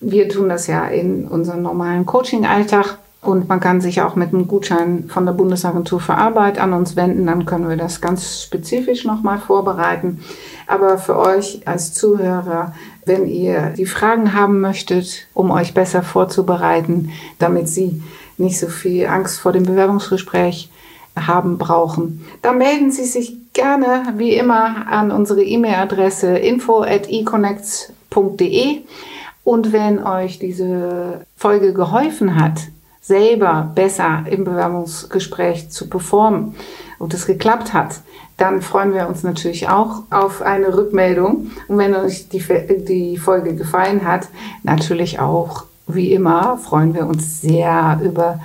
[0.00, 2.96] Wir tun das ja in unserem normalen Coaching-Alltag
[3.28, 6.96] und man kann sich auch mit einem Gutschein von der Bundesagentur für Arbeit an uns
[6.96, 7.26] wenden.
[7.26, 10.24] Dann können wir das ganz spezifisch nochmal vorbereiten.
[10.66, 12.72] Aber für euch als Zuhörer,
[13.04, 18.02] wenn ihr die Fragen haben möchtet, um euch besser vorzubereiten, damit Sie
[18.38, 20.70] nicht so viel Angst vor dem Bewerbungsgespräch
[21.14, 28.78] haben brauchen, dann melden Sie sich gerne wie immer an unsere E-Mail-Adresse info at econnects.de.
[29.44, 32.68] Und wenn euch diese Folge geholfen hat,
[33.08, 36.54] selber besser im Bewerbungsgespräch zu performen
[36.98, 38.00] und es geklappt hat,
[38.36, 41.50] dann freuen wir uns natürlich auch auf eine Rückmeldung.
[41.66, 42.44] Und wenn euch die,
[42.86, 44.28] die Folge gefallen hat,
[44.62, 48.40] natürlich auch, wie immer, freuen wir uns sehr über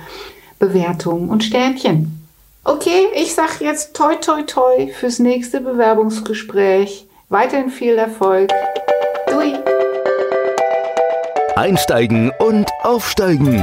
[0.58, 2.26] Bewertungen und Sternchen.
[2.64, 7.06] Okay, ich sage jetzt toi toi toi fürs nächste Bewerbungsgespräch.
[7.28, 8.50] Weiterhin viel Erfolg.
[9.30, 9.54] Dui.
[11.54, 13.62] Einsteigen und aufsteigen.